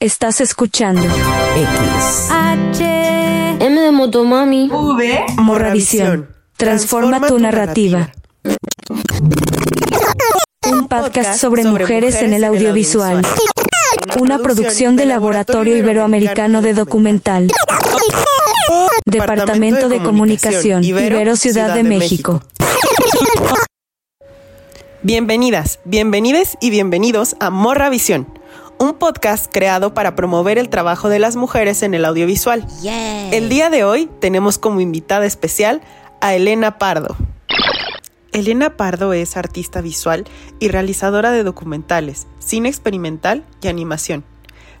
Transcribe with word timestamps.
Estás 0.00 0.40
escuchando 0.40 1.02
X. 1.02 2.28
H. 2.30 2.84
M 3.60 3.80
de 3.80 3.90
Motomami. 3.90 4.70
V. 4.72 5.26
Morravisión. 5.36 6.34
Transforma 6.56 7.20
tu 7.26 7.38
narrativa. 7.38 8.10
Un 10.70 10.88
podcast 10.88 11.38
sobre 11.38 11.64
mujeres 11.64 12.22
en 12.22 12.32
el 12.32 12.44
audiovisual. 12.44 13.26
Una 14.18 14.38
producción 14.38 14.96
del 14.96 15.10
Laboratorio 15.10 15.76
Iberoamericano 15.76 16.62
de 16.62 16.74
Documental. 16.74 17.50
Departamento 19.04 19.88
de 19.88 20.02
Comunicación, 20.02 20.82
Ibero 20.84 21.36
Ciudad 21.36 21.74
de 21.74 21.82
México. 21.82 22.42
Bienvenidas, 25.02 25.80
bienvenides 25.86 26.58
y 26.60 26.68
bienvenidos 26.68 27.34
a 27.40 27.48
Morra 27.48 27.88
Visión, 27.88 28.28
un 28.78 28.92
podcast 28.92 29.50
creado 29.50 29.94
para 29.94 30.14
promover 30.14 30.58
el 30.58 30.68
trabajo 30.68 31.08
de 31.08 31.18
las 31.18 31.36
mujeres 31.36 31.82
en 31.82 31.94
el 31.94 32.04
audiovisual. 32.04 32.66
El 33.32 33.48
día 33.48 33.70
de 33.70 33.82
hoy 33.82 34.10
tenemos 34.20 34.58
como 34.58 34.82
invitada 34.82 35.24
especial 35.24 35.80
a 36.20 36.34
Elena 36.34 36.76
Pardo. 36.76 37.16
Elena 38.32 38.76
Pardo 38.76 39.14
es 39.14 39.38
artista 39.38 39.80
visual 39.80 40.26
y 40.58 40.68
realizadora 40.68 41.30
de 41.30 41.44
documentales, 41.44 42.26
cine 42.38 42.68
experimental 42.68 43.46
y 43.62 43.68
animación. 43.68 44.22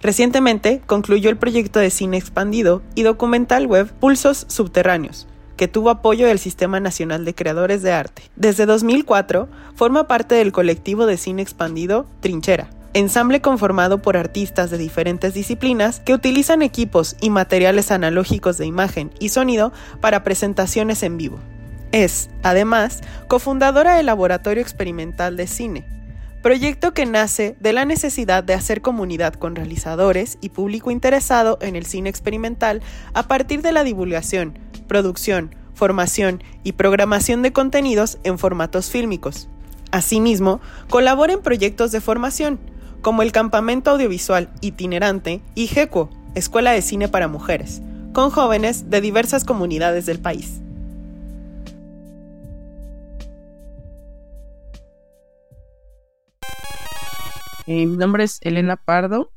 Recientemente 0.02 0.82
concluyó 0.84 1.30
el 1.30 1.38
proyecto 1.38 1.78
de 1.78 1.88
cine 1.88 2.18
expandido 2.18 2.82
y 2.94 3.04
documental 3.04 3.66
web 3.66 3.90
Pulsos 3.98 4.44
Subterráneos, 4.50 5.28
que 5.60 5.68
tuvo 5.68 5.90
apoyo 5.90 6.26
del 6.26 6.38
Sistema 6.38 6.80
Nacional 6.80 7.26
de 7.26 7.34
Creadores 7.34 7.82
de 7.82 7.92
Arte. 7.92 8.22
Desde 8.34 8.64
2004 8.64 9.46
forma 9.74 10.08
parte 10.08 10.34
del 10.34 10.52
colectivo 10.52 11.04
de 11.04 11.18
cine 11.18 11.42
expandido 11.42 12.06
Trinchera, 12.20 12.70
ensamble 12.94 13.42
conformado 13.42 14.00
por 14.00 14.16
artistas 14.16 14.70
de 14.70 14.78
diferentes 14.78 15.34
disciplinas 15.34 16.00
que 16.00 16.14
utilizan 16.14 16.62
equipos 16.62 17.14
y 17.20 17.28
materiales 17.28 17.90
analógicos 17.90 18.56
de 18.56 18.64
imagen 18.64 19.10
y 19.20 19.28
sonido 19.28 19.70
para 20.00 20.24
presentaciones 20.24 21.02
en 21.02 21.18
vivo. 21.18 21.38
Es, 21.92 22.30
además, 22.42 23.02
cofundadora 23.28 23.96
del 23.96 24.06
Laboratorio 24.06 24.62
Experimental 24.62 25.36
de 25.36 25.46
Cine, 25.46 25.86
proyecto 26.40 26.94
que 26.94 27.04
nace 27.04 27.54
de 27.60 27.74
la 27.74 27.84
necesidad 27.84 28.42
de 28.42 28.54
hacer 28.54 28.80
comunidad 28.80 29.34
con 29.34 29.56
realizadores 29.56 30.38
y 30.40 30.48
público 30.48 30.90
interesado 30.90 31.58
en 31.60 31.76
el 31.76 31.84
cine 31.84 32.08
experimental 32.08 32.80
a 33.12 33.24
partir 33.24 33.60
de 33.60 33.72
la 33.72 33.84
divulgación, 33.84 34.58
producción, 34.90 35.54
formación 35.72 36.42
y 36.64 36.72
programación 36.72 37.42
de 37.42 37.52
contenidos 37.52 38.18
en 38.24 38.40
formatos 38.40 38.90
fílmicos. 38.90 39.48
Asimismo, 39.92 40.60
colabora 40.88 41.32
en 41.32 41.42
proyectos 41.42 41.92
de 41.92 42.00
formación, 42.00 42.58
como 43.00 43.22
el 43.22 43.30
Campamento 43.30 43.92
Audiovisual 43.92 44.50
Itinerante 44.60 45.42
y 45.54 45.68
GECO, 45.68 46.10
Escuela 46.34 46.72
de 46.72 46.82
Cine 46.82 47.06
para 47.06 47.28
Mujeres, 47.28 47.82
con 48.12 48.30
jóvenes 48.30 48.90
de 48.90 49.00
diversas 49.00 49.44
comunidades 49.44 50.06
del 50.06 50.18
país. 50.18 50.60
Eh, 57.68 57.86
mi 57.86 57.96
nombre 57.96 58.24
es 58.24 58.38
Elena 58.42 58.74
Pardo 58.74 59.30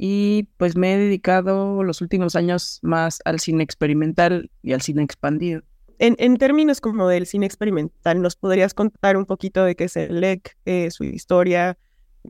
y 0.00 0.44
pues 0.58 0.76
me 0.76 0.94
he 0.94 0.96
dedicado 0.96 1.82
los 1.82 2.00
últimos 2.00 2.36
años 2.36 2.78
más 2.82 3.20
al 3.24 3.40
cine 3.40 3.64
experimental 3.64 4.48
y 4.62 4.72
al 4.72 4.80
cine 4.80 5.02
expandido. 5.02 5.62
En, 5.98 6.14
en 6.20 6.36
términos 6.36 6.80
como 6.80 7.08
del 7.08 7.26
cine 7.26 7.46
experimental, 7.46 8.22
¿nos 8.22 8.36
podrías 8.36 8.74
contar 8.74 9.16
un 9.16 9.26
poquito 9.26 9.64
de 9.64 9.74
qué 9.74 9.84
es 9.84 9.96
el 9.96 10.20
LEC, 10.20 10.56
eh, 10.66 10.92
su 10.92 11.02
historia, 11.02 11.76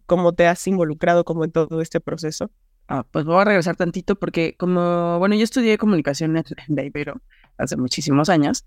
cómo 0.06 0.33
te 0.33 0.47
has 0.47 0.66
involucrado 0.66 1.27
como 1.27 1.44
en 1.44 1.52
todo 1.52 1.83
este 1.83 2.00
proceso? 2.00 2.50
Ah, 2.88 3.05
pues 3.10 3.27
voy 3.27 3.38
a 3.38 3.44
regresar 3.44 3.77
tantito 3.77 4.19
porque 4.19 4.56
como, 4.56 5.19
bueno, 5.19 5.34
yo 5.34 5.44
estudié 5.44 5.77
comunicación 5.77 6.38
en 6.38 6.44
la 6.69 6.84
Ibero 6.84 7.20
hace 7.59 7.76
muchísimos 7.76 8.31
años, 8.31 8.64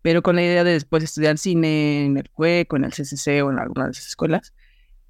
pero 0.00 0.22
con 0.22 0.36
la 0.36 0.42
idea 0.42 0.62
de 0.62 0.74
después 0.74 1.02
estudiar 1.02 1.38
cine 1.38 2.06
en 2.06 2.18
el 2.18 2.30
CUEC 2.30 2.72
o 2.72 2.76
en 2.76 2.84
el 2.84 2.92
CCC 2.92 3.42
o 3.42 3.50
en 3.50 3.58
alguna 3.58 3.86
de 3.86 3.90
esas 3.90 4.06
escuelas. 4.06 4.54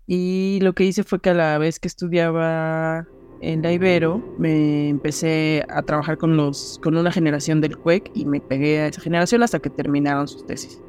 Y 0.06 0.60
lo 0.62 0.72
que 0.72 0.84
hice 0.84 1.04
fue 1.04 1.20
que 1.20 1.30
a 1.30 1.34
la 1.34 1.58
vez 1.58 1.78
que 1.78 1.88
estudiaba 1.88 3.06
en 3.52 3.62
la 3.62 3.72
Ibero, 3.72 4.22
me 4.38 4.88
empecé 4.88 5.64
a 5.68 5.82
trabajar 5.82 6.18
con, 6.18 6.36
los, 6.36 6.80
con 6.82 6.96
una 6.96 7.12
generación 7.12 7.60
del 7.60 7.76
CUEC 7.76 8.10
y 8.14 8.24
me 8.24 8.40
pegué 8.40 8.80
a 8.80 8.86
esa 8.88 9.00
generación 9.00 9.42
hasta 9.42 9.58
que 9.58 9.70
terminaron 9.70 10.26
sus 10.26 10.46
tesis. 10.46 10.80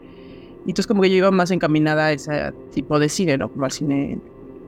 Y 0.66 0.70
entonces 0.70 0.88
como 0.88 1.02
que 1.02 1.10
yo 1.10 1.18
iba 1.18 1.32
más 1.32 1.52
encaminada 1.52 2.08
a 2.08 2.12
ese 2.14 2.54
tipo 2.74 2.98
de 2.98 3.10
cine, 3.10 3.38
¿no? 3.38 3.52
Como 3.52 3.66
al 3.66 3.72
cine 3.72 4.20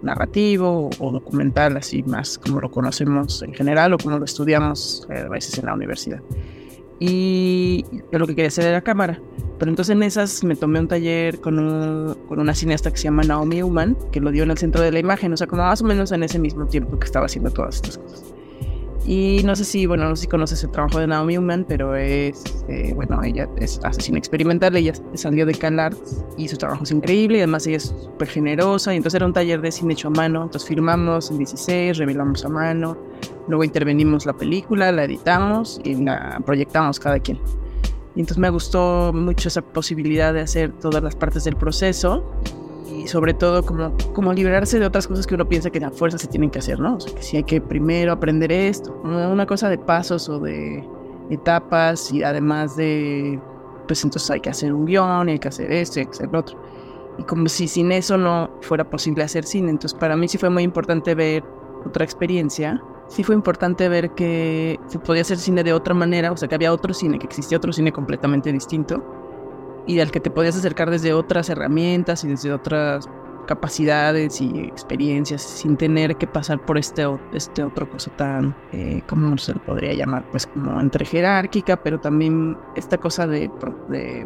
narrativo 0.01 0.89
o 0.99 1.11
documental, 1.11 1.77
así 1.77 2.03
más 2.03 2.37
como 2.37 2.59
lo 2.61 2.69
conocemos 2.69 3.41
en 3.41 3.53
general 3.53 3.93
o 3.93 3.97
como 3.97 4.19
lo 4.19 4.25
estudiamos 4.25 5.07
eh, 5.09 5.23
a 5.25 5.29
veces 5.29 5.57
en 5.57 5.65
la 5.65 5.73
universidad. 5.73 6.21
Y 6.99 7.85
lo 8.11 8.25
que 8.25 8.35
quería 8.35 8.47
hacer 8.47 8.65
era 8.65 8.81
cámara. 8.81 9.21
Pero 9.59 9.71
entonces 9.71 9.95
en 9.95 10.03
esas 10.03 10.43
me 10.43 10.55
tomé 10.55 10.79
un 10.79 10.87
taller 10.87 11.39
con, 11.39 11.59
un, 11.59 12.15
con 12.27 12.39
una 12.39 12.53
cineasta 12.53 12.91
que 12.91 12.97
se 12.97 13.05
llama 13.05 13.23
Naomi 13.23 13.63
Uman, 13.63 13.97
que 14.11 14.19
lo 14.19 14.31
dio 14.31 14.43
en 14.43 14.51
el 14.51 14.57
centro 14.57 14.81
de 14.81 14.91
la 14.91 14.99
imagen, 14.99 15.33
o 15.33 15.37
sea, 15.37 15.47
como 15.47 15.63
más 15.63 15.81
o 15.81 15.85
menos 15.85 16.11
en 16.11 16.23
ese 16.23 16.37
mismo 16.39 16.67
tiempo 16.67 16.99
que 16.99 17.05
estaba 17.05 17.25
haciendo 17.25 17.49
todas 17.51 17.75
estas 17.75 17.97
cosas. 17.97 18.36
Y 19.07 19.41
no 19.45 19.55
sé 19.55 19.63
si, 19.63 19.85
bueno, 19.85 20.09
no 20.09 20.17
sé 20.17 20.23
si 20.23 20.27
conoces 20.27 20.61
el 20.65 20.71
trabajo 20.71 20.99
de 20.99 21.07
Naomi 21.07 21.37
Uman, 21.37 21.65
pero 21.65 21.95
es, 21.95 22.43
eh, 22.67 22.91
bueno, 22.93 23.23
ella 23.23 23.47
es 23.55 23.79
asesina 23.83 24.17
experimental, 24.17 24.75
ella 24.75 24.91
salió 25.13 25.45
de 25.45 25.53
CalArts 25.53 26.25
y 26.37 26.49
su 26.49 26.57
trabajo 26.57 26.83
es 26.83 26.91
increíble 26.91 27.37
y 27.37 27.41
además 27.41 27.65
ella 27.67 27.77
es 27.77 27.85
súper 27.85 28.27
generosa 28.27 28.93
y 28.93 28.97
entonces 28.97 29.15
era 29.15 29.25
un 29.25 29.31
taller 29.31 29.61
de 29.61 29.71
cine 29.71 29.93
hecho 29.93 30.09
a 30.09 30.11
mano, 30.11 30.43
entonces 30.43 30.67
filmamos 30.67 31.31
en 31.31 31.37
16, 31.37 31.97
revelamos 31.97 32.43
a 32.43 32.49
mano, 32.49 32.97
luego 33.47 33.63
intervenimos 33.63 34.25
la 34.25 34.33
película, 34.33 34.91
la 34.91 35.05
editamos 35.05 35.79
y 35.85 35.95
la 35.95 36.41
proyectamos 36.45 36.99
cada 36.99 37.17
quien. 37.19 37.39
Y 38.13 38.19
entonces 38.19 38.39
me 38.39 38.49
gustó 38.49 39.13
mucho 39.13 39.47
esa 39.47 39.61
posibilidad 39.61 40.33
de 40.33 40.41
hacer 40.41 40.73
todas 40.73 41.01
las 41.01 41.15
partes 41.15 41.45
del 41.45 41.55
proceso 41.55 42.29
y 43.07 43.09
sobre 43.09 43.33
todo 43.33 43.63
como, 43.63 43.93
como 44.13 44.33
liberarse 44.33 44.79
de 44.79 44.85
otras 44.85 45.07
cosas 45.07 45.25
que 45.25 45.33
uno 45.33 45.47
piensa 45.47 45.69
que 45.69 45.81
a 45.81 45.91
fuerza 45.91 46.17
se 46.17 46.27
tienen 46.27 46.49
que 46.49 46.59
hacer, 46.59 46.77
¿no? 46.77 46.95
O 46.95 46.99
sea, 46.99 47.15
que 47.15 47.23
si 47.23 47.37
hay 47.37 47.43
que 47.43 47.61
primero 47.61 48.11
aprender 48.11 48.51
esto, 48.51 48.99
una 49.01 49.45
cosa 49.45 49.69
de 49.69 49.77
pasos 49.77 50.27
o 50.27 50.39
de 50.39 50.85
etapas 51.29 52.11
y 52.11 52.21
además 52.23 52.75
de, 52.75 53.39
pues 53.87 54.03
entonces 54.03 54.29
hay 54.29 54.41
que 54.41 54.49
hacer 54.49 54.73
un 54.73 54.85
guion, 54.85 55.29
hay 55.29 55.39
que 55.39 55.47
hacer 55.47 55.71
esto, 55.71 56.01
hay 56.01 56.05
que 56.05 56.11
hacer 56.11 56.29
lo 56.33 56.39
otro. 56.39 56.59
Y 57.17 57.23
como 57.23 57.47
si 57.47 57.69
sin 57.69 57.93
eso 57.93 58.17
no 58.17 58.49
fuera 58.59 58.89
posible 58.89 59.23
hacer 59.23 59.45
cine. 59.45 59.69
Entonces 59.69 59.97
para 59.97 60.17
mí 60.17 60.27
sí 60.27 60.37
fue 60.37 60.49
muy 60.49 60.63
importante 60.63 61.15
ver 61.15 61.45
otra 61.85 62.03
experiencia 62.03 62.83
sí 63.07 63.23
fue 63.23 63.35
importante 63.35 63.87
ver 63.87 64.11
que 64.15 64.81
se 64.87 64.99
podía 64.99 65.21
hacer 65.21 65.37
cine 65.37 65.63
de 65.63 65.71
otra 65.71 65.93
manera, 65.93 66.29
o 66.29 66.35
sea, 66.35 66.49
que 66.49 66.55
había 66.55 66.73
otro 66.73 66.93
cine, 66.93 67.17
que 67.17 67.25
existía 67.25 67.57
otro 67.57 67.71
cine 67.71 67.93
completamente 67.93 68.51
distinto 68.51 69.01
y 69.87 69.99
al 69.99 70.11
que 70.11 70.19
te 70.19 70.29
podías 70.29 70.57
acercar 70.57 70.89
desde 70.91 71.13
otras 71.13 71.49
herramientas 71.49 72.23
y 72.23 72.27
desde 72.27 72.53
otras 72.53 73.09
capacidades 73.47 74.41
y 74.41 74.59
experiencias 74.59 75.41
sin 75.41 75.77
tener 75.77 76.17
que 76.17 76.27
pasar 76.27 76.63
por 76.65 76.77
este, 76.77 77.07
este 77.31 77.63
otro 77.63 77.89
cosa 77.89 78.11
tan, 78.17 78.55
eh, 78.73 79.01
¿cómo 79.07 79.37
se 79.37 79.53
le 79.53 79.59
podría 79.61 79.93
llamar? 79.93 80.25
Pues 80.29 80.45
como 80.45 80.79
entre 80.81 81.05
jerárquica, 81.05 81.77
pero 81.77 81.99
también 81.99 82.57
esta 82.75 82.97
cosa 82.97 83.25
de, 83.25 83.49
de 83.87 84.25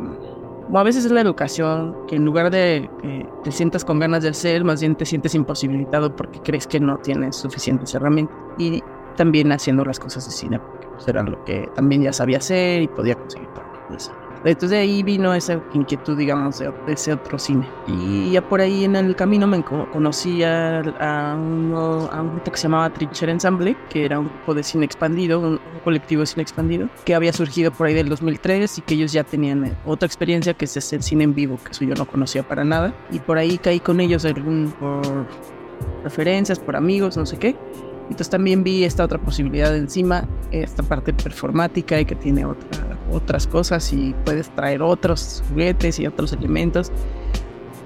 o 0.72 0.78
a 0.78 0.84
veces 0.84 1.06
es 1.06 1.12
la 1.12 1.22
educación, 1.22 1.96
que 2.08 2.16
en 2.16 2.26
lugar 2.26 2.50
de 2.50 2.90
que 3.02 3.28
te 3.44 3.52
sientas 3.52 3.84
con 3.84 4.00
ganas 4.00 4.24
de 4.24 4.30
hacer, 4.30 4.64
más 4.64 4.80
bien 4.80 4.96
te 4.96 5.06
sientes 5.06 5.36
imposibilitado 5.36 6.16
porque 6.16 6.40
crees 6.40 6.66
que 6.66 6.80
no 6.80 6.98
tienes 6.98 7.36
suficientes 7.36 7.94
herramientas. 7.94 8.36
Y 8.58 8.82
también 9.18 9.52
haciendo 9.52 9.84
las 9.84 10.00
cosas 10.00 10.26
de 10.26 10.32
cine, 10.32 10.60
porque 10.60 10.88
pues, 10.88 11.08
era 11.08 11.24
lo 11.24 11.44
que 11.44 11.70
también 11.76 12.04
ya 12.04 12.14
sabía 12.14 12.38
hacer 12.38 12.82
y 12.84 12.88
podía 12.88 13.16
conseguir 13.16 13.50
todo 13.50 13.98
eso. 13.98 14.14
Entonces 14.44 14.80
ahí 14.80 15.04
vino 15.04 15.34
esa 15.34 15.62
inquietud, 15.74 16.18
digamos, 16.18 16.60
de, 16.60 16.72
ese 16.88 17.14
otro 17.14 17.38
cine. 17.38 17.68
Y 17.88 18.32
ya 18.32 18.42
por 18.42 18.60
ahí 18.60 18.86
en 18.86 18.96
el 18.96 19.16
camino 19.16 19.46
me 19.46 19.64
conocí 19.64 20.44
a, 20.44 20.80
a, 20.80 21.36
un, 21.36 21.74
a, 22.12 22.22
un, 22.22 22.32
grupo 22.32 22.52
que 22.52 22.58
se 22.58 22.64
llamaba 22.64 22.90
Trinchera 22.90 23.32
Ensemble, 23.32 23.78
que 23.90 24.06
era 24.06 24.20
un 24.20 24.28
grupo 24.28 24.56
de 24.56 24.64
cine 24.64 24.86
expandido, 24.86 25.40
un, 25.40 25.60
colectivo 25.84 26.22
de 26.22 26.28
cine 26.28 26.42
expandido, 26.42 26.90
que 27.06 27.14
había 27.14 27.34
surgido 27.34 27.72
por 27.72 27.88
ahí 27.88 27.94
del 27.94 28.10
2003 28.10 28.80
y 28.80 28.82
que 28.82 28.96
ellos 28.96 29.12
ya 29.12 29.24
tenían 29.24 29.66
eh, 29.66 29.74
otra 29.86 30.06
experiencia 30.06 30.54
que 30.54 30.66
es 30.66 30.76
hacer 30.76 31.04
cine 31.04 31.24
en 31.24 31.36
vivo, 31.36 31.60
que 31.64 31.72
eso 31.72 31.86
yo 31.86 31.94
no 31.96 32.06
conocía 32.06 32.44
para 32.44 32.64
nada. 32.64 32.94
Y 33.12 33.20
por 33.20 33.38
ahí 33.38 33.58
caí 33.58 33.80
con 33.80 34.00
ellos 34.00 34.26
algún, 34.26 34.74
por 34.80 35.02
referencias, 36.04 36.60
por 36.60 36.76
amigos, 36.76 37.16
no 37.16 37.26
sé 37.26 37.38
qué. 37.38 37.56
Entonces 38.04 38.30
también 38.30 38.64
vi 38.64 38.84
esta 38.84 39.06
otra 39.06 39.20
posibilidad 39.20 39.76
encima, 39.76 40.28
esta 40.52 40.84
parte 40.84 41.14
performática 41.14 42.00
y 42.00 42.06
que 42.06 42.16
tiene 42.16 42.46
otra 42.46 42.91
otras 43.12 43.48
cosas 43.48 43.92
y 43.94 44.16
puedes 44.26 44.50
traer 44.56 44.82
otros 44.82 45.44
juguetes 45.50 46.00
y 46.00 46.08
otros 46.08 46.34
elementos. 46.34 46.92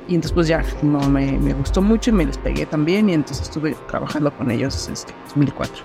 Y 0.07 0.15
entonces 0.15 0.33
pues 0.33 0.47
ya 0.47 0.63
no, 0.83 0.99
me, 1.09 1.31
me 1.33 1.53
gustó 1.53 1.81
mucho 1.81 2.11
y 2.11 2.13
me 2.13 2.25
les 2.25 2.37
pegué 2.37 2.65
también 2.65 3.09
y 3.09 3.13
entonces 3.13 3.47
estuve 3.47 3.75
trabajando 3.87 4.31
con 4.31 4.51
ellos 4.51 4.89
este 4.91 5.13
2004. 5.27 5.83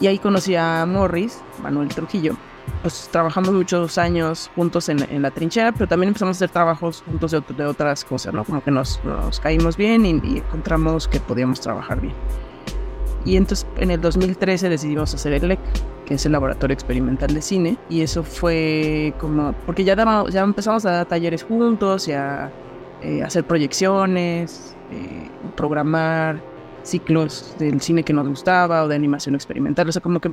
Y 0.00 0.06
ahí 0.06 0.18
conocí 0.18 0.56
a 0.56 0.84
Morris, 0.86 1.40
Manuel 1.62 1.88
Trujillo, 1.88 2.36
pues 2.82 3.08
trabajamos 3.10 3.52
muchos 3.52 3.98
años 3.98 4.50
juntos 4.54 4.88
en, 4.88 5.22
la 5.22 5.30
trinchera, 5.30 5.72
pero 5.72 5.86
también 5.86 6.08
empezamos 6.08 6.36
a 6.36 6.38
hacer 6.38 6.50
trabajos 6.50 7.02
juntos 7.06 7.30
de, 7.30 7.64
otras 7.64 8.04
cosas, 8.04 8.34
¿no? 8.34 8.44
Como 8.44 8.62
que 8.62 8.70
nos, 8.70 9.00
caímos 9.42 9.76
bien 9.76 10.04
y, 10.06 10.38
encontramos 10.38 11.08
que 11.08 11.20
podíamos 11.20 11.60
trabajar 11.60 12.00
bien. 12.00 12.14
Y 13.24 13.36
entonces 13.36 13.66
en 13.76 13.90
el 13.90 14.00
2013 14.00 14.68
decidimos 14.68 15.14
hacer 15.14 15.32
el 15.32 15.48
LEC, 15.48 15.60
que 16.06 16.14
es 16.14 16.26
el 16.26 16.32
Laboratorio 16.32 16.74
Experimental 16.74 17.32
de 17.32 17.42
Cine, 17.42 17.78
y 17.88 18.02
eso 18.02 18.22
fue 18.22 19.14
como, 19.18 19.52
porque 19.66 19.84
ya, 19.84 19.96
ya 20.28 20.42
empezamos 20.42 20.84
a 20.86 20.90
dar 20.90 21.06
talleres 21.06 21.42
juntos 21.42 22.08
y 22.08 22.12
a 22.12 22.52
eh, 23.02 23.22
hacer 23.22 23.44
proyecciones, 23.44 24.76
eh, 24.90 25.30
programar 25.56 26.42
ciclos 26.82 27.54
del 27.58 27.80
cine 27.80 28.02
que 28.02 28.12
nos 28.12 28.28
gustaba 28.28 28.84
o 28.84 28.88
de 28.88 28.94
animación 28.94 29.34
experimental, 29.34 29.88
o 29.88 29.92
sea, 29.92 30.02
como 30.02 30.20
que 30.20 30.32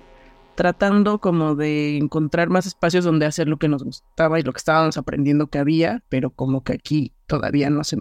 tratando 0.56 1.20
como 1.20 1.56
de 1.56 1.98
encontrar 1.98 2.50
más 2.50 2.66
espacios 2.66 3.06
donde 3.06 3.26
hacer 3.26 3.48
lo 3.48 3.58
que 3.58 3.70
nos 3.70 3.84
gustaba 3.84 4.40
y 4.40 4.44
lo 4.44 4.52
que 4.52 4.58
estábamos 4.58 4.98
aprendiendo 4.98 5.48
que 5.48 5.60
había, 5.60 6.04
pero 6.10 6.30
como 6.30 6.64
que 6.64 6.74
aquí 6.74 7.14
todavía 7.26 7.70
no, 7.70 7.84
se, 7.84 7.98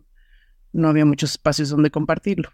no 0.72 0.88
había 0.88 1.04
muchos 1.04 1.32
espacios 1.32 1.70
donde 1.70 1.90
compartirlo. 1.90 2.50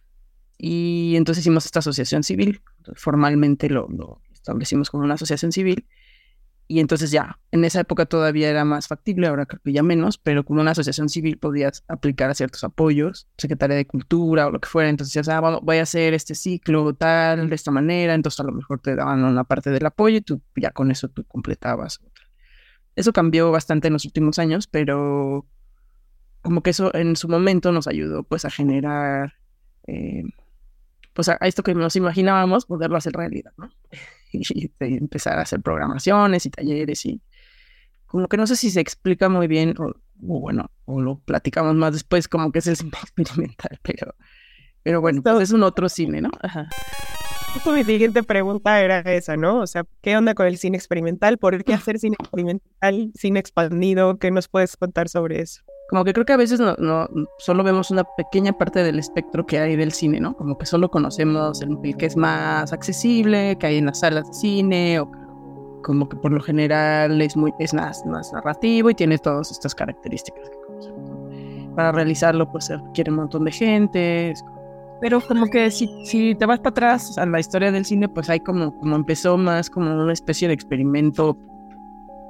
Y 0.59 1.15
entonces 1.17 1.43
hicimos 1.43 1.67
esta 1.67 1.81
asociación 1.81 2.23
civil, 2.23 2.63
formalmente 2.95 3.69
lo, 3.69 3.89
lo 3.89 4.21
establecimos 4.47 4.91
como 4.91 5.05
una 5.05 5.15
asociación 5.15 5.53
civil 5.53 5.87
y 6.69 6.81
entonces 6.81 7.13
ya, 7.13 7.39
en 7.53 7.65
esa 7.65 7.81
época 7.81 8.07
todavía 8.07 8.51
era 8.51 8.65
más 8.65 8.89
factible, 8.89 9.29
ahora 9.29 9.47
creo 9.47 9.61
que 9.63 9.73
ya 9.73 9.85
menos, 9.85 10.19
pero 10.19 10.45
como 10.45 10.61
una 10.61 10.73
asociación 10.73 11.09
civil 11.09 11.39
podías 11.39 11.85
aplicar 11.87 12.29
a 12.29 12.35
ciertos 12.35 12.65
apoyos, 12.65 13.29
Secretaría 13.39 13.77
de 13.77 13.87
Cultura 13.87 14.49
o 14.49 14.51
lo 14.51 14.61
que 14.61 14.69
fuera, 14.69 14.89
entonces 14.89 15.15
ya 15.15 15.39
ah, 15.39 15.61
voy 15.63 15.77
a 15.77 15.83
hacer 15.83 16.13
este 16.13 16.35
ciclo 16.35 16.93
tal, 16.95 17.49
de 17.49 17.55
esta 17.55 17.71
manera, 17.71 18.15
entonces 18.15 18.41
a 18.41 18.45
lo 18.45 18.51
mejor 18.51 18.81
te 18.81 18.97
daban 18.97 19.23
una 19.23 19.45
parte 19.45 19.71
del 19.71 19.87
apoyo 19.87 20.17
y 20.17 20.23
tú 20.23 20.43
ya 20.57 20.73
con 20.73 20.91
eso 20.91 21.09
tú 21.09 21.25
completabas. 21.25 22.01
Eso 22.97 23.13
cambió 23.13 23.53
bastante 23.53 23.87
en 23.87 23.93
los 23.93 24.05
últimos 24.05 24.41
años, 24.41 24.67
pero 24.67 25.47
como 26.43 26.63
que 26.63 26.71
eso 26.71 26.93
en 26.95 27.15
su 27.15 27.29
momento 27.29 27.71
nos 27.71 27.87
ayudó 27.87 28.25
pues 28.25 28.45
a 28.45 28.51
generar, 28.51 29.35
eh, 29.87 30.25
pues 31.13 31.29
a, 31.29 31.35
esto 31.43 31.63
que 31.63 31.75
nos 31.75 31.95
imaginábamos, 31.95 32.67
poderlo 32.67 32.97
hacer 32.97 33.13
realidad, 33.13 33.53
¿no? 33.57 33.71
y, 34.33 34.71
empezar 34.81 35.39
a 35.39 35.43
hacer 35.43 35.61
programaciones 35.61 36.47
y 36.47 36.51
talleres 36.51 37.05
y 37.07 37.21
como 38.07 38.29
que 38.29 38.37
no 38.37 38.47
sé 38.47 38.57
si 38.57 38.71
se 38.71 38.81
explica 38.81 39.29
muy 39.29 39.47
bien 39.47 39.75
o, 39.79 39.93
bueno, 40.15 40.71
o 40.85 41.01
lo 41.01 41.19
platicamos 41.19 41.75
más 41.75 41.93
después 41.93 42.29
como 42.29 42.53
que 42.53 42.61
es 42.61 42.67
el 42.67 42.77
cine 42.77 42.91
experimental, 43.03 43.79
pero, 43.83 44.15
pero 44.83 45.01
bueno, 45.01 45.23
pues 45.23 45.43
es 45.43 45.53
un 45.53 45.63
otro 45.63 45.89
cine, 45.89 46.21
¿no? 46.21 46.31
Ajá. 46.41 46.69
Mi 47.65 47.85
siguiente 47.85 48.23
pregunta 48.23 48.81
era 48.83 49.01
esa, 49.01 49.37
¿no? 49.37 49.61
O 49.61 49.67
sea, 49.67 49.87
¿qué 50.03 50.17
onda 50.17 50.35
con 50.35 50.47
el 50.47 50.59
cine 50.59 50.77
experimental? 50.77 51.39
¿Por 51.39 51.65
qué 51.65 51.75
hacer 51.75 51.99
cine 51.99 52.17
experimental, 52.19 53.11
cine 53.15 53.41
expandido? 53.41 54.19
¿Qué 54.19 54.31
nos 54.31 54.47
puedes 54.47 54.77
contar 54.77 55.09
sobre 55.09 55.41
eso? 55.41 55.63
Como 55.89 56.05
que 56.05 56.13
creo 56.13 56.27
que 56.27 56.33
a 56.33 56.37
veces 56.37 56.59
no, 56.61 57.09
solo 57.39 57.63
vemos 57.63 57.91
una 57.91 58.05
pequeña 58.17 58.53
parte 58.53 58.83
del 58.83 58.99
espectro 58.99 59.47
que 59.47 59.59
hay 59.59 59.77
del 59.77 59.93
cine, 59.93 60.21
¿no? 60.21 60.37
Como 60.37 60.59
que 60.59 60.67
solo 60.67 60.91
conocemos 60.91 61.63
el, 61.63 61.79
que 61.97 62.07
es 62.07 62.17
más 62.17 62.73
accesible, 62.73 63.57
que 63.59 63.67
hay 63.67 63.77
en 63.79 63.87
las 63.87 64.01
salas 64.01 64.27
de 64.27 64.35
cine, 64.35 64.99
o 64.99 65.11
como 65.85 66.09
que 66.09 66.17
por 66.17 66.33
lo 66.33 66.41
general 66.41 67.23
es, 67.23 67.37
muy, 67.37 67.53
es 67.61 67.73
más, 67.73 68.05
más 68.05 68.33
narrativo 68.33 68.91
y 68.91 68.95
tiene 68.95 69.19
todas 69.19 69.53
estas 69.53 69.75
características. 69.75 70.51
Para 71.77 71.93
realizarlo, 71.93 72.51
pues 72.51 72.65
se 72.65 72.77
requiere 72.79 73.11
un 73.11 73.19
montón 73.19 73.45
de 73.45 73.53
gente. 73.53 74.35
Pero 75.01 75.21
como 75.21 75.47
que 75.47 75.71
si, 75.71 75.89
si 76.05 76.35
te 76.35 76.47
vas 76.47 76.59
para 76.59 76.71
atrás 76.71 77.17
a 77.19 77.27
la 77.27 77.39
historia 77.39 77.71
del 77.71 77.85
cine, 77.85 78.09
pues 78.09 78.29
hay 78.29 78.41
como, 78.41 78.77
como 78.79 78.97
empezó 78.97 79.37
más 79.37 79.71
como 79.71 79.93
una 79.93 80.13
especie 80.13 80.49
de 80.49 80.55
experimento 80.55 81.39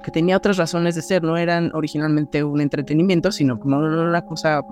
que 0.06 0.12
tenía 0.12 0.36
otras 0.36 0.56
razones 0.56 0.94
de 0.94 1.02
ser, 1.02 1.24
no 1.24 1.36
eran 1.36 1.72
originalmente 1.74 2.44
un 2.44 2.60
entretenimiento, 2.60 3.32
sino 3.32 3.58
como 3.58 3.78
una 3.78 4.24
cosa 4.24 4.64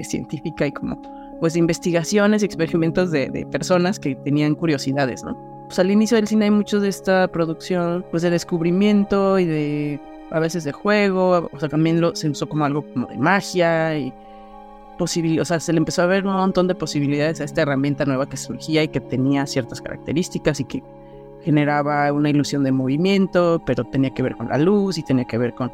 científica 0.00 0.66
y 0.66 0.72
como 0.72 0.98
pues 1.40 1.56
investigaciones 1.56 2.40
y 2.40 2.46
experimentos 2.46 3.10
de, 3.10 3.46
personas 3.52 4.00
que 4.00 4.14
tenían 4.14 4.54
curiosidades, 4.54 5.24
¿no? 5.24 5.36
Pues 5.66 5.78
al 5.78 5.90
inicio 5.90 6.16
del 6.16 6.26
cine 6.26 6.46
hay 6.46 6.50
mucho 6.50 6.80
de 6.80 6.88
esta 6.88 7.28
producción 7.28 8.02
pues 8.10 8.22
de 8.22 8.30
descubrimiento 8.30 9.38
y 9.38 9.44
de 9.44 10.00
a 10.30 10.40
veces 10.40 10.64
de 10.64 10.72
juego, 10.72 11.50
o 11.52 11.60
sea, 11.60 11.68
también 11.68 12.00
lo, 12.00 12.16
se 12.16 12.30
usó 12.30 12.48
como 12.48 12.64
algo 12.64 12.82
como 12.94 13.08
de 13.08 13.18
magia 13.18 13.98
y 13.98 14.10
o 14.98 15.44
sea, 15.44 15.60
se 15.60 15.72
le 15.74 15.78
empezó 15.78 16.00
a 16.00 16.06
ver 16.06 16.26
un 16.26 16.32
montón 16.32 16.66
de 16.66 16.74
posibilidades 16.74 17.42
a 17.42 17.44
esta 17.44 17.60
herramienta 17.60 18.06
nueva 18.06 18.26
que 18.26 18.38
surgía 18.38 18.82
y 18.84 18.88
que 18.88 19.00
tenía 19.00 19.46
ciertas 19.46 19.82
características 19.82 20.60
y 20.60 20.64
que 20.64 20.82
generaba 21.44 22.12
una 22.12 22.30
ilusión 22.30 22.64
de 22.64 22.72
movimiento, 22.72 23.62
pero 23.64 23.84
tenía 23.84 24.10
que 24.10 24.22
ver 24.22 24.36
con 24.36 24.48
la 24.48 24.58
luz 24.58 24.98
y 24.98 25.02
tenía 25.02 25.24
que 25.24 25.38
ver 25.38 25.54
con 25.54 25.72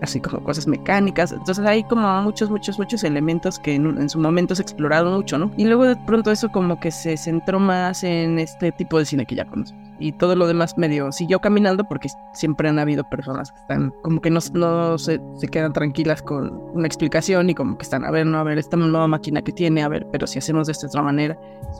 así 0.00 0.20
como 0.20 0.42
cosas 0.42 0.66
mecánicas. 0.66 1.32
Entonces 1.32 1.64
hay 1.64 1.82
como 1.84 2.22
muchos, 2.22 2.50
muchos, 2.50 2.78
muchos 2.78 3.04
elementos 3.04 3.58
que 3.58 3.74
en, 3.74 4.08
su 4.08 4.18
momento 4.18 4.54
se 4.54 4.62
exploraron 4.62 5.14
mucho, 5.14 5.38
¿no? 5.38 5.50
Y 5.56 5.64
luego 5.64 5.84
de 5.84 5.96
pronto 5.96 6.30
eso 6.30 6.50
como 6.50 6.78
que 6.78 6.90
se 6.90 7.16
centró 7.16 7.58
más 7.58 8.04
en 8.04 8.38
este 8.38 8.72
tipo 8.72 8.98
de 8.98 9.04
cine 9.04 9.26
que 9.26 9.34
ya 9.34 9.44
conocemos. 9.44 9.82
Y 9.98 10.12
todo 10.12 10.34
lo 10.34 10.46
demás 10.46 10.76
medio 10.76 11.12
siguió 11.12 11.40
caminando 11.40 11.84
porque 11.84 12.08
siempre 12.32 12.68
han 12.68 12.78
habido 12.78 13.08
personas 13.08 13.52
que 13.52 13.60
están 13.60 13.92
como 14.02 14.20
que 14.20 14.30
no, 14.30 14.40
no 14.52 14.98
se, 14.98 15.20
se, 15.36 15.48
quedan 15.48 15.72
tranquilas 15.72 16.20
con 16.20 16.52
una 16.74 16.86
explicación 16.86 17.48
y 17.48 17.54
como 17.54 17.78
que 17.78 17.84
están, 17.84 18.04
a 18.04 18.10
ver, 18.10 18.26
no, 18.26 18.38
a 18.38 18.42
ver, 18.42 18.58
esta 18.58 18.76
nueva 18.76 19.06
máquina 19.06 19.42
que 19.42 19.52
tiene, 19.52 19.82
a 19.82 19.88
ver, 19.88 20.06
pero 20.10 20.26
si 20.26 20.38
hacemos 20.38 20.66
de 20.66 20.72
esta 20.72 20.88
otra 20.88 21.02
manera. 21.02 21.38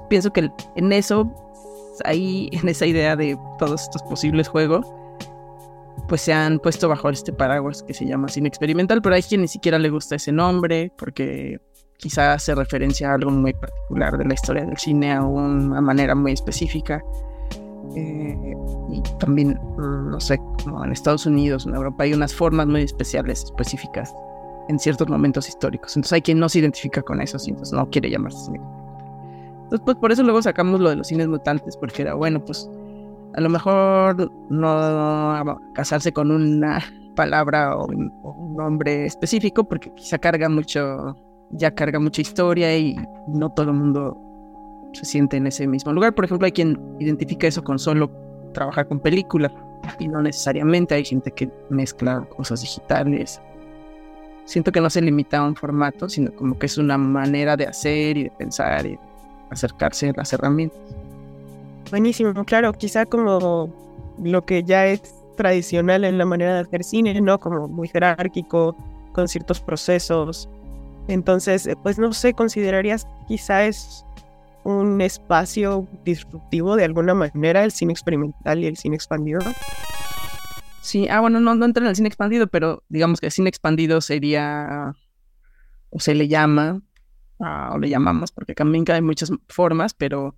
Pienso 0.09 0.33
que 0.33 0.51
en 0.77 0.93
eso 0.93 1.29
ahí 2.05 2.49
en 2.53 2.69
esa 2.69 2.87
idea 2.87 3.17
de 3.17 3.39
todos 3.59 3.83
estos 3.83 4.03
posibles 4.03 4.49
juegos, 4.49 4.87
pues 6.09 6.21
se 6.21 6.33
han 6.33 6.59
puesto 6.59 6.89
bajo 6.89 7.09
este 7.09 7.33
paraguas 7.33 7.83
que 7.83 7.95
se 7.95 8.07
llama 8.07 8.29
cine 8.29 8.49
experimental, 8.49 9.01
pero 9.01 9.15
hay 9.15 9.23
quien 9.23 9.41
ni 9.41 9.49
siquiera 9.49 9.79
le 9.79 9.91
gusta 9.91 10.17
ese 10.17 10.33
nombre 10.33 10.93
porque 10.99 11.61
quizás 11.97 12.37
hace 12.37 12.55
referencia 12.55 13.11
a 13.11 13.15
algo 13.15 13.31
muy 13.31 13.55
particular 13.55 14.19
de 14.19 14.25
la 14.25 14.35
historia 14.35 14.65
del 14.65 14.77
cine, 14.77 15.13
a 15.13 15.23
una 15.23 15.81
manera 15.81 16.15
muy 16.15 16.33
específica. 16.33 17.03
Eh, 17.97 18.55
y 18.91 19.03
también, 19.19 19.59
no 19.77 20.19
sé, 20.21 20.39
como 20.63 20.85
en 20.85 20.93
Estados 20.93 21.27
Unidos, 21.27 21.67
en 21.67 21.75
Europa, 21.75 22.05
hay 22.05 22.13
unas 22.13 22.35
formas 22.35 22.67
muy 22.67 22.83
especiales, 22.83 23.45
específicas 23.45 24.13
en 24.69 24.79
ciertos 24.79 25.09
momentos 25.09 25.49
históricos. 25.49 25.97
Entonces 25.97 26.15
hay 26.15 26.23
quien 26.23 26.39
no 26.39 26.49
se 26.49 26.59
identifica 26.59 27.03
con 27.03 27.21
eso, 27.21 27.39
entonces 27.47 27.73
no 27.73 27.89
quiere 27.89 28.11
llamarse 28.11 28.39
cine 28.47 28.61
entonces, 29.65 29.81
pues 29.85 29.97
por 29.97 30.13
eso 30.13 30.23
luego 30.23 30.43
sacamos 30.43 30.81
lo 30.81 30.91
de 30.91 30.97
los 30.97 31.09
cines 31.09 31.27
mutantes, 31.27 31.77
porque 31.77 32.03
era 32.03 32.15
bueno, 32.15 32.45
pues 32.45 32.69
a 33.35 33.41
lo 33.41 33.49
mejor 33.49 34.31
no 34.51 35.59
casarse 35.75 36.13
con 36.13 36.31
una 36.31 36.81
palabra 37.17 37.77
o 37.77 37.87
un, 37.87 38.13
nombre 38.57 39.07
específico, 39.07 39.65
porque 39.65 39.93
quizá 39.95 40.17
carga 40.19 40.49
mucho, 40.49 41.17
ya 41.51 41.75
carga 41.75 41.99
mucha 41.99 42.21
historia 42.21 42.77
y 42.77 42.95
no 43.27 43.51
todo 43.51 43.71
el 43.71 43.77
mundo 43.77 44.17
se 44.93 45.05
siente 45.05 45.39
en 45.39 45.49
ese 45.49 45.67
mismo 45.67 45.93
lugar. 45.93 46.15
Por 46.15 46.27
ejemplo, 46.27 46.45
hay 46.45 46.53
quien 46.53 46.79
identifica 47.01 47.49
eso 47.49 47.65
con 47.65 47.81
solo 47.81 48.13
trabajar 48.53 48.87
con 48.87 49.01
película 49.01 49.53
y 49.99 50.07
no 50.07 50.23
necesariamente 50.23 50.95
hay 50.95 51.05
gente 51.05 51.33
que 51.33 51.51
mezcla 51.69 52.25
cosas 52.37 52.61
digitales. 52.61 53.41
Siento 54.45 54.71
que 54.71 54.81
no 54.81 54.89
se 54.89 55.03
limita 55.03 55.39
a 55.39 55.49
un 55.49 55.57
formato, 55.57 56.09
sino 56.09 56.33
como 56.37 56.57
que 56.57 56.67
es 56.67 56.79
una 56.79 56.97
manera 56.97 57.57
de 57.57 57.67
hacer 57.67 58.19
y 58.19 58.25
de 58.25 58.31
pensar 58.31 58.87
y 58.87 58.97
acercarse 59.55 60.11
a 60.11 60.13
las 60.17 60.33
herramientas. 60.33 60.79
Buenísimo, 61.91 62.33
claro, 62.45 62.73
quizá 62.73 63.07
como 63.07 63.73
lo 64.23 64.45
que 64.45 64.63
ya 64.65 64.87
es 64.87 65.03
tradicional 65.37 66.05
en 66.05 66.19
la 66.19 66.25
manera 66.25 66.55
de 66.55 66.61
hacer 66.61 66.85
cine, 66.85 67.21
¿no? 67.21 67.39
Como 67.39 67.69
muy 67.69 67.89
jerárquico, 67.89 68.77
con 69.13 69.29
ciertos 69.29 69.61
procesos. 69.61 70.49
Entonces, 71.09 71.67
eh, 71.67 71.77
pues 71.83 71.99
no 71.99 72.13
sé, 72.13 72.35
¿considerarías 72.35 73.07
quizá 73.29 73.65
es 73.65 74.05
un 74.65 75.01
espacio 75.01 75.87
disruptivo 76.05 76.77
de 76.77 76.85
alguna 76.85 77.15
manera 77.15 77.65
el 77.65 77.71
cine 77.71 77.93
experimental 77.93 78.59
y 78.61 78.67
el 78.67 78.77
cine 78.77 78.97
expandido? 78.97 79.41
Sí, 80.81 81.09
ah, 81.09 81.21
bueno, 81.21 81.41
no, 81.41 81.55
no 81.55 81.65
entra 81.65 81.83
en 81.83 81.91
el 81.91 81.97
cine 81.97 82.09
expandido, 82.09 82.47
pero 82.47 82.83
digamos 82.89 83.21
que 83.21 83.27
el 83.27 83.33
cine 83.33 83.49
expandido 83.49 84.01
sería, 84.01 84.95
o 85.91 86.01
se 86.01 86.15
le 86.15 86.29
llama, 86.29 86.81
o 87.39 87.79
le 87.79 87.89
llamamos, 87.89 88.33
porque 88.33 88.55
también 88.55 88.85
hay 88.89 89.03
muchas 89.03 89.31
formas, 89.49 89.95
pero 89.95 90.37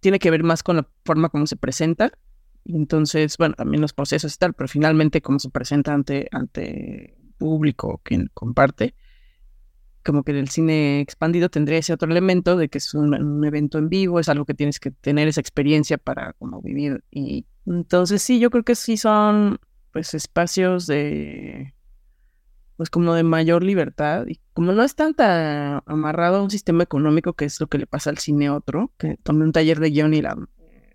tiene 0.00 0.18
que 0.18 0.30
ver 0.30 0.42
más 0.42 0.62
con 0.62 0.76
la 0.76 0.88
forma 1.04 1.28
como 1.28 1.46
se 1.46 1.56
presenta. 1.56 2.12
Entonces, 2.64 3.36
bueno, 3.38 3.54
también 3.54 3.80
los 3.80 3.92
procesos 3.92 4.34
y 4.34 4.38
tal, 4.38 4.54
pero 4.54 4.68
finalmente 4.68 5.22
como 5.22 5.38
se 5.38 5.50
presenta 5.50 5.92
ante, 5.94 6.28
ante 6.32 7.16
público, 7.38 8.00
quien 8.02 8.30
comparte, 8.34 8.94
como 10.04 10.22
que 10.22 10.38
el 10.38 10.48
cine 10.48 11.00
expandido 11.00 11.48
tendría 11.48 11.78
ese 11.78 11.92
otro 11.92 12.10
elemento 12.10 12.56
de 12.56 12.68
que 12.68 12.78
es 12.78 12.94
un, 12.94 13.14
un, 13.14 13.44
evento 13.44 13.78
en 13.78 13.88
vivo, 13.88 14.20
es 14.20 14.28
algo 14.28 14.44
que 14.44 14.54
tienes 14.54 14.80
que 14.80 14.90
tener 14.90 15.28
esa 15.28 15.40
experiencia 15.40 15.98
para 15.98 16.32
como 16.34 16.60
vivir. 16.62 17.04
Y 17.10 17.46
entonces 17.66 18.22
sí, 18.22 18.40
yo 18.40 18.50
creo 18.50 18.64
que 18.64 18.74
sí 18.74 18.96
son 18.96 19.58
pues 19.92 20.14
espacios 20.14 20.86
de 20.86 21.74
pues 22.80 22.88
como 22.88 23.12
de 23.12 23.24
mayor 23.24 23.62
libertad 23.62 24.24
y 24.26 24.40
como 24.54 24.72
no 24.72 24.82
es 24.82 24.94
tan, 24.94 25.14
amarrado 25.84 26.38
a 26.38 26.42
un 26.42 26.48
sistema 26.48 26.82
económico 26.82 27.34
que 27.34 27.44
es 27.44 27.60
lo 27.60 27.66
que 27.66 27.76
le 27.76 27.86
pasa 27.86 28.08
al 28.08 28.16
cine 28.16 28.48
otro, 28.48 28.90
que 28.96 29.18
tomé 29.22 29.44
un 29.44 29.52
taller 29.52 29.80
de 29.80 29.90
guion 29.90 30.14
y 30.14 30.22
la, 30.22 30.34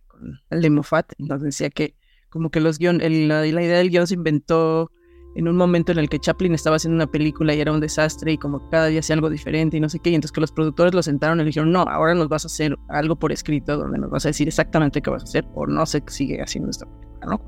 con 0.08 0.40
el 0.50 0.62
de 0.64 0.70
Moffat, 0.72 1.14
nos 1.20 1.44
decía 1.44 1.70
que 1.70 1.96
como 2.32 2.50
que 2.50 2.60
los 2.60 2.80
guion, 2.80 2.98
la, 3.28 3.46
idea 3.46 3.78
del 3.78 3.92
guion 3.92 4.08
se 4.08 4.16
inventó 4.16 4.90
en 5.36 5.48
un 5.48 5.58
momento 5.58 5.92
en 5.92 6.00
el 6.00 6.10
que 6.10 6.18
Chaplin 6.18 6.56
estaba 6.56 6.78
haciendo 6.78 6.96
una 6.96 7.06
película 7.06 7.54
y 7.54 7.62
era 7.62 7.72
un 7.72 7.82
desastre 7.82 8.32
y 8.32 8.40
como 8.40 8.68
cada 8.72 8.88
día 8.88 9.02
hacía 9.02 9.14
algo 9.14 9.30
diferente 9.30 9.78
y 9.78 9.80
no 9.80 9.88
sé 9.88 10.00
qué, 10.00 10.10
y 10.10 10.16
entonces 10.16 10.32
que 10.32 10.42
los 10.42 10.52
productores 10.52 10.96
lo 10.96 11.04
sentaron 11.04 11.38
y 11.38 11.44
le 11.44 11.50
dijeron, 11.50 11.72
no, 11.72 11.82
ahora 11.82 12.16
nos 12.16 12.30
vas 12.30 12.46
a 12.46 12.48
hacer 12.48 12.76
algo 12.90 13.16
por 13.16 13.32
escrito 13.32 13.78
donde 13.78 14.00
nos 14.00 14.10
vas 14.10 14.26
a 14.26 14.30
decir 14.30 14.48
exactamente 14.48 15.04
qué 15.04 15.12
vas 15.12 15.22
a 15.22 15.26
hacer 15.26 15.46
o 15.54 15.68
no 15.68 15.86
se 15.86 16.02
sigue 16.08 16.42
haciendo 16.42 16.72
esta 16.72 16.88
película, 16.88 17.28
¿no? 17.28 17.42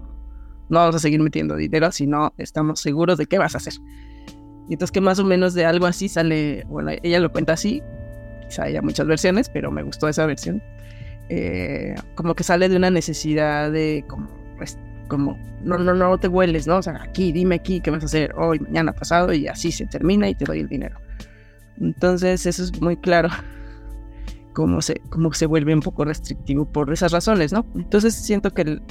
No 0.69 0.77
vamos 0.77 0.93
a 0.93 0.99
seguir 0.99 1.21
metiendo 1.21 1.55
dinero 1.55 1.91
si 1.91 2.05
no 2.05 2.35
estamos 2.37 2.81
seguros 2.81 3.17
de 3.17 3.25
qué 3.25 3.39
vas 3.39 3.55
a 3.55 3.57
hacer. 3.57 3.73
Y 4.69 4.73
entonces 4.73 4.91
que 4.91 5.01
más 5.01 5.19
o 5.19 5.23
menos 5.23 5.53
de 5.53 5.65
algo 5.65 5.85
así 5.85 6.09
sale, 6.09 6.63
bueno, 6.67 6.91
ella 7.03 7.19
lo 7.19 7.31
cuenta 7.31 7.53
así, 7.53 7.81
quizá 8.47 8.63
haya 8.63 8.81
muchas 8.81 9.07
versiones, 9.07 9.49
pero 9.49 9.71
me 9.71 9.83
gustó 9.83 10.07
esa 10.07 10.25
versión. 10.25 10.61
Eh, 11.29 11.95
como 12.15 12.35
que 12.35 12.43
sale 12.43 12.69
de 12.69 12.77
una 12.77 12.89
necesidad 12.89 13.71
de 13.71 14.03
como 14.07 14.29
pues, 14.57 14.77
como, 15.07 15.37
no, 15.63 15.77
no, 15.77 15.93
no 15.93 16.17
te 16.17 16.27
hueles, 16.27 16.67
¿no? 16.67 16.77
O 16.77 16.81
sea, 16.81 17.01
aquí, 17.01 17.31
dime 17.31 17.55
aquí 17.55 17.79
qué 17.79 17.91
vas 17.91 18.03
a 18.03 18.07
hacer 18.07 18.33
hoy, 18.35 18.59
mañana, 18.59 18.93
pasado, 18.93 19.33
y 19.33 19.47
así 19.47 19.71
se 19.71 19.85
termina 19.85 20.29
y 20.29 20.35
te 20.35 20.45
doy 20.45 20.59
el 20.59 20.67
dinero. 20.67 20.99
Entonces, 21.79 22.45
eso 22.45 22.63
es 22.63 22.81
muy 22.81 22.97
claro 22.97 23.29
cómo 24.53 24.81
se, 24.81 25.01
cómo 25.09 25.31
se 25.33 25.45
vuelve 25.45 25.73
un 25.73 25.81
poco 25.81 26.05
restrictivo 26.05 26.65
por 26.65 26.91
esas 26.91 27.11
razones, 27.11 27.53
¿no? 27.53 27.65
Entonces, 27.75 28.15
siento 28.15 28.53
que 28.53 28.81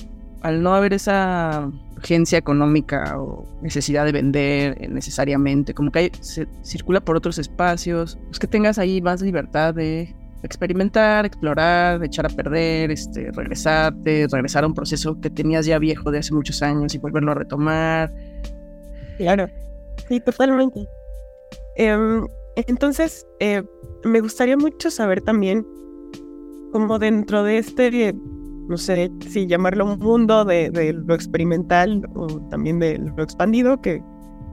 al 0.46 0.62
no 0.62 0.76
haber 0.76 0.92
esa 0.92 1.68
urgencia 1.96 2.38
económica 2.38 3.20
o 3.20 3.44
necesidad 3.62 4.04
de 4.04 4.12
vender 4.12 4.90
necesariamente, 4.92 5.74
como 5.74 5.90
que 5.90 6.12
se 6.20 6.46
circula 6.62 7.00
por 7.00 7.16
otros 7.16 7.38
espacios, 7.38 8.16
pues 8.26 8.38
que 8.38 8.46
tengas 8.46 8.78
ahí 8.78 9.02
más 9.02 9.22
libertad 9.22 9.74
de 9.74 10.14
experimentar, 10.44 11.26
explorar, 11.26 12.04
echar 12.04 12.26
a 12.26 12.28
perder, 12.28 12.92
este, 12.92 13.32
regresarte, 13.32 14.28
regresar 14.30 14.62
a 14.62 14.68
un 14.68 14.74
proceso 14.74 15.20
que 15.20 15.30
tenías 15.30 15.66
ya 15.66 15.80
viejo 15.80 16.12
de 16.12 16.20
hace 16.20 16.32
muchos 16.32 16.62
años 16.62 16.94
y 16.94 16.98
volverlo 16.98 17.32
a 17.32 17.34
retomar. 17.34 18.12
Claro, 19.16 19.48
sí, 20.08 20.20
totalmente. 20.20 20.86
Em, 21.74 22.24
entonces, 22.54 23.26
eh, 23.40 23.64
me 24.04 24.20
gustaría 24.20 24.56
mucho 24.56 24.92
saber 24.92 25.22
también, 25.22 25.66
como 26.70 27.00
dentro 27.00 27.42
de 27.42 27.58
este, 27.58 28.14
no 28.68 28.76
sé 28.76 29.10
si 29.28 29.46
llamarlo 29.46 29.84
un 29.84 29.98
mundo 29.98 30.44
de, 30.44 30.92
lo 30.92 31.14
experimental 31.14 32.08
o 32.14 32.26
también 32.48 32.78
de 32.78 32.98
lo 32.98 33.22
expandido, 33.22 33.80
que 33.80 34.02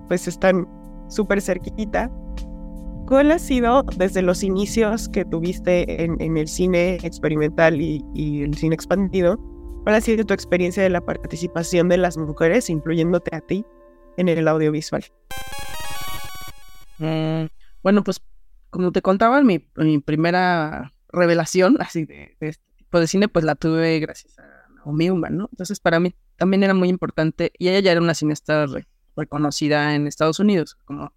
pues 0.08 0.28
están 0.28 0.68
súper 1.10 1.42
cerquita, 1.42 2.12
¿Cuál 3.06 3.32
ha 3.32 3.40
sido 3.40 3.84
desde 3.98 4.22
los 4.22 4.44
inicios 4.44 5.10
que 5.10 5.26
tuviste 5.26 6.04
en, 6.04 6.38
el 6.38 6.48
cine 6.48 6.96
experimental 7.04 7.82
y, 7.82 8.02
el 8.42 8.56
cine 8.56 8.76
expandido? 8.76 9.38
¿Cuál 9.84 9.96
ha 9.96 10.02
sido 10.02 10.26
tu 10.26 10.34
experiencia 10.34 10.82
de 10.82 10.90
la 10.90 11.02
participación 11.02 11.90
de 11.90 11.98
las 11.98 12.18
mujeres, 12.18 12.70
incluyéndote 12.70 13.36
a 13.36 13.42
ti, 13.42 13.66
en 14.16 14.30
el 14.30 14.48
audiovisual? 14.48 15.04
Mm, 17.00 17.48
bueno, 17.84 18.04
pues 18.06 18.22
como 18.70 18.94
te 18.94 19.02
contaba, 19.02 19.42
mi, 19.44 19.60
primera 20.00 20.94
revelación 21.10 21.76
así 21.82 22.06
de, 22.06 22.38
tipo 22.94 23.00
de 23.00 23.08
cine, 23.08 23.28
pues 23.28 23.44
la 23.44 23.56
tuve 23.56 24.00
gracias 24.00 24.38
a 24.38 24.70
Naomi 24.76 25.10
Human, 25.10 25.36
¿no? 25.36 25.50
Entonces 25.52 25.80
para 25.80 26.00
mí 26.00 26.14
también 26.36 26.62
era 26.62 26.76
muy 26.76 26.90
importante, 26.90 27.52
y 27.58 27.70
ella 27.70 27.80
ya 27.80 27.92
era 27.94 28.02
una 28.02 28.14
cineasta 28.14 28.68
reconocida 29.16 29.96
en 29.96 30.06
Estados 30.06 30.40
Unidos, 30.40 30.78
como 30.86 31.12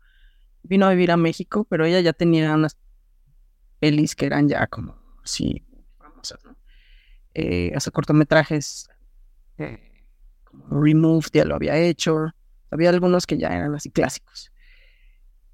vino 0.62 0.86
a 0.86 0.90
vivir 0.90 1.10
a 1.10 1.18
México, 1.18 1.66
pero 1.68 1.84
ella 1.84 2.00
ya 2.00 2.14
tenía 2.14 2.54
unas 2.54 2.78
pelis 3.78 4.16
que 4.16 4.24
eran 4.24 4.48
ya 4.48 4.66
como 4.68 4.96
así 5.22 5.66
famosas, 5.98 6.42
¿no? 6.46 6.56
Eh, 7.34 7.72
hace 7.76 7.90
cortometrajes 7.90 8.88
eh, 9.58 10.06
como 10.44 10.82
Removed 10.82 11.28
ya 11.34 11.44
lo 11.44 11.56
había 11.56 11.76
hecho, 11.76 12.32
había 12.70 12.88
algunos 12.88 13.26
que 13.26 13.36
ya 13.36 13.48
eran 13.48 13.74
así 13.74 13.90
clásicos. 13.90 14.50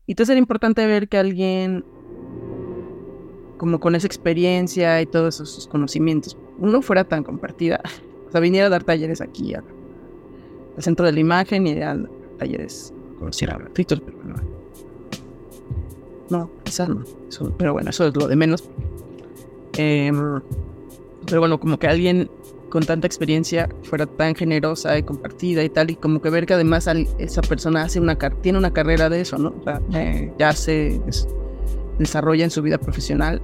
Entonces 0.06 0.34
era 0.34 0.38
importante 0.38 0.86
ver 0.86 1.08
que 1.08 1.18
alguien 1.18 1.84
como 3.62 3.78
con 3.78 3.95
esa 3.95 4.09
experiencia 4.09 5.00
y 5.00 5.07
todos 5.07 5.38
esos 5.38 5.69
conocimientos, 5.69 6.37
no 6.59 6.83
fuera 6.83 7.04
tan 7.04 7.23
compartida, 7.23 7.81
o 8.28 8.33
sea, 8.33 8.40
viniera 8.40 8.66
a 8.66 8.71
dar 8.71 8.83
talleres 8.83 9.21
aquí 9.21 9.54
al, 9.54 9.62
centro 10.78 11.07
de 11.07 11.12
la 11.12 11.21
imagen 11.21 11.69
y 11.69 11.81
a 11.81 11.97
talleres, 12.40 12.92
conociera 13.21 13.57
gratuitos, 13.57 14.00
pero 14.00 14.19
bueno, 14.19 14.35
no, 16.28 16.50
quizás 16.64 16.88
no. 16.88 17.04
pero 17.57 17.73
bueno, 17.73 17.90
eso 17.90 18.09
es 18.09 18.16
lo 18.16 18.26
de 18.26 18.35
menos. 18.35 18.64
Em, 19.75 20.40
pero 21.25 21.38
bueno, 21.38 21.61
como 21.61 21.78
que 21.78 21.87
alguien 21.87 22.28
con 22.69 22.85
tanta 22.85 23.07
experiencia 23.07 23.69
fuera 23.85 24.07
tan 24.07 24.35
generosa 24.35 24.99
y 24.99 25.04
compartida 25.04 25.62
y 25.62 25.69
tal, 25.69 25.88
y 25.92 25.95
como 25.95 26.21
que 26.21 26.31
ver 26.31 26.47
que 26.47 26.54
además 26.54 26.88
esa 27.19 27.42
persona 27.42 27.85
hace 27.85 28.00
una 28.00 28.19
tiene 28.19 28.59
una 28.59 28.73
carrera 28.73 29.09
de 29.09 29.21
eso, 29.21 29.38
¿no? 29.38 29.54
Eh, 29.95 30.33
ya 30.37 30.52
se 30.52 31.00
desarrolla 31.99 32.45
en 32.45 32.50
su 32.50 32.62
vida 32.62 32.78
profesional 32.78 33.40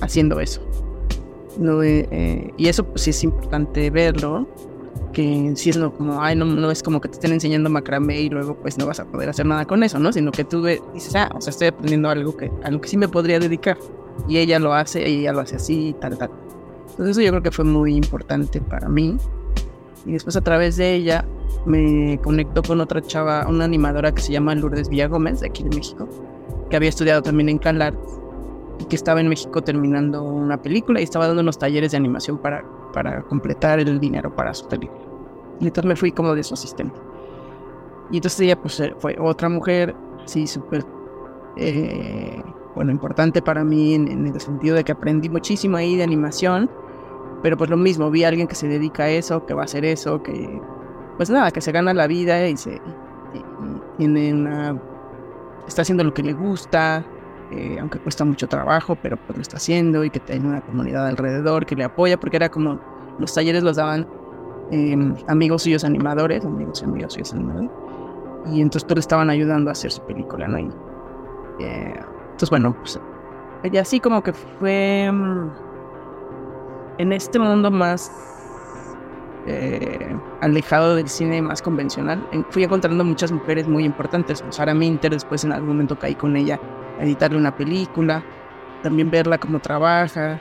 haciendo 0.00 0.40
eso. 0.40 0.60
Eh, 1.82 2.52
y 2.56 2.68
eso 2.68 2.84
pues 2.84 3.02
sí 3.02 3.10
es 3.10 3.24
importante 3.24 3.90
verlo, 3.90 4.48
que 5.12 5.52
si 5.56 5.70
es 5.70 5.76
no, 5.76 5.92
como, 5.92 6.22
ay, 6.22 6.36
no, 6.36 6.70
es 6.70 6.82
como 6.82 7.00
que 7.00 7.08
te 7.08 7.14
estén 7.14 7.32
enseñando 7.32 7.68
macramé 7.68 8.20
y 8.20 8.30
luego 8.30 8.54
pues 8.56 8.78
no 8.78 8.86
vas 8.86 9.00
a 9.00 9.04
poder 9.04 9.28
hacer 9.28 9.46
nada 9.46 9.66
con 9.66 9.82
eso, 9.82 9.98
¿no? 9.98 10.12
Sino 10.12 10.30
que 10.32 10.44
tú 10.44 10.64
dices, 10.64 11.14
ah, 11.16 11.30
o 11.34 11.40
sea, 11.40 11.50
estoy 11.50 11.68
aprendiendo 11.68 12.08
algo 12.08 12.36
que, 12.36 12.50
a 12.62 12.70
que 12.70 12.88
sí 12.88 12.96
me 12.96 13.08
podría 13.08 13.38
dedicar. 13.38 13.76
Y 14.28 14.38
ella 14.38 14.58
lo 14.58 14.74
hace, 14.74 15.08
y 15.08 15.20
ella 15.20 15.32
lo 15.32 15.40
hace 15.40 15.56
así, 15.56 15.94
tal, 16.00 16.16
tal. 16.16 16.30
Entonces 16.90 17.16
eso 17.16 17.22
yo 17.22 17.30
creo 17.30 17.42
que 17.42 17.50
fue 17.50 17.64
muy 17.64 17.94
importante 17.94 18.60
para 18.60 18.88
mí. 18.88 19.16
Y 20.06 20.12
después 20.12 20.36
a 20.36 20.40
través 20.40 20.76
de 20.76 20.94
ella 20.94 21.26
me 21.66 22.18
conectó 22.22 22.62
con 22.62 22.80
otra 22.80 23.02
chava, 23.02 23.46
una 23.48 23.64
animadora 23.64 24.12
que 24.12 24.22
se 24.22 24.32
llama 24.32 24.54
Lourdes 24.54 24.88
Villagómez, 24.88 25.40
de 25.40 25.48
aquí 25.48 25.62
de 25.62 25.74
México, 25.76 26.08
que 26.68 26.76
había 26.76 26.88
estudiado 26.88 27.22
también 27.22 27.48
en 27.48 27.58
CalArts 27.58 27.98
y 27.98 28.19
que 28.88 28.96
estaba 28.96 29.20
en 29.20 29.28
México 29.28 29.62
terminando 29.62 30.22
una 30.22 30.60
película 30.60 31.00
y 31.00 31.04
estaba 31.04 31.26
dando 31.26 31.42
unos 31.42 31.58
talleres 31.58 31.92
de 31.92 31.96
animación 31.96 32.38
para, 32.38 32.64
para 32.92 33.22
completar 33.22 33.80
el 33.80 34.00
dinero 34.00 34.34
para 34.34 34.54
su 34.54 34.66
película. 34.68 35.02
Y 35.60 35.66
entonces 35.66 35.88
me 35.88 35.96
fui 35.96 36.12
como 36.12 36.34
de 36.34 36.42
su 36.42 36.54
asistente. 36.54 36.98
Y 38.10 38.16
entonces 38.16 38.40
ella 38.40 38.60
pues 38.60 38.80
eh, 38.80 38.94
fue 38.98 39.16
otra 39.20 39.48
mujer, 39.48 39.94
sí, 40.24 40.46
súper, 40.46 40.84
eh, 41.56 42.42
bueno, 42.74 42.90
importante 42.90 43.42
para 43.42 43.62
mí 43.64 43.94
en, 43.94 44.08
en, 44.08 44.26
el 44.26 44.40
sentido 44.40 44.76
de 44.76 44.84
que 44.84 44.92
aprendí 44.92 45.28
muchísimo 45.28 45.76
ahí 45.76 45.96
de 45.96 46.02
animación, 46.02 46.70
pero 47.42 47.56
pues 47.56 47.70
lo 47.70 47.76
mismo, 47.76 48.10
vi 48.10 48.24
a 48.24 48.28
alguien 48.28 48.48
que 48.48 48.54
se 48.54 48.68
dedica 48.68 49.04
a 49.04 49.10
eso, 49.10 49.46
que 49.46 49.54
va 49.54 49.62
a 49.62 49.64
hacer 49.64 49.84
eso, 49.84 50.22
que 50.22 50.60
pues 51.16 51.30
nada, 51.30 51.50
que 51.50 51.60
se 51.60 51.70
gana 51.72 51.92
la 51.94 52.06
vida 52.06 52.48
y 52.48 52.56
se 52.56 52.80
tiene 53.98 54.32
una, 54.32 54.80
está 55.66 55.82
haciendo 55.82 56.02
lo 56.02 56.14
que 56.14 56.22
le 56.22 56.32
gusta, 56.32 57.04
eh, 57.50 57.78
aunque 57.80 57.98
cuesta 57.98 58.24
mucho 58.24 58.46
trabajo, 58.48 58.96
pero 59.02 59.16
pues 59.16 59.36
lo 59.36 59.42
está 59.42 59.56
haciendo 59.56 60.04
y 60.04 60.10
que 60.10 60.20
tiene 60.20 60.46
una 60.46 60.60
comunidad 60.60 61.06
alrededor 61.06 61.66
que 61.66 61.74
le 61.74 61.84
apoya, 61.84 62.18
porque 62.18 62.36
era 62.36 62.48
como 62.48 62.78
los 63.18 63.34
talleres 63.34 63.62
los 63.62 63.76
daban 63.76 64.06
em, 64.70 65.16
amigos 65.26 65.64
suyos 65.64 65.84
animadores, 65.84 66.44
amigos 66.44 66.80
y 66.82 66.84
amigos 66.84 67.14
suyos 67.14 67.32
animadores, 67.32 67.70
y 68.52 68.60
entonces 68.60 68.84
todos 68.84 68.96
le 68.96 69.00
estaban 69.00 69.30
ayudando 69.30 69.70
a 69.70 69.72
hacer 69.72 69.90
su 69.90 70.00
película, 70.02 70.46
¿no? 70.46 70.58
Eh, 70.58 71.94
entonces, 72.32 72.50
bueno, 72.50 72.74
pues 72.74 73.00
y 73.62 73.76
así 73.76 74.00
como 74.00 74.22
que 74.22 74.32
fue 74.32 75.04
em, 75.04 75.50
en 76.98 77.12
este 77.12 77.38
mundo 77.38 77.70
más 77.70 78.10
eh, 79.46 80.16
alejado 80.40 80.94
del 80.94 81.08
cine 81.08 81.42
más 81.42 81.60
convencional, 81.60 82.24
fui 82.50 82.64
encontrando 82.64 83.04
muchas 83.04 83.32
mujeres 83.32 83.66
muy 83.68 83.84
importantes. 83.84 84.40
Pues 84.40 84.56
Sara 84.56 84.72
Minter, 84.72 85.10
después 85.12 85.44
en 85.44 85.52
algún 85.52 85.68
momento 85.70 85.98
caí 85.98 86.14
con 86.14 86.36
ella 86.36 86.60
editarle 86.98 87.38
una 87.38 87.54
película, 87.54 88.22
también 88.82 89.10
verla 89.10 89.38
cómo 89.38 89.60
trabaja, 89.60 90.40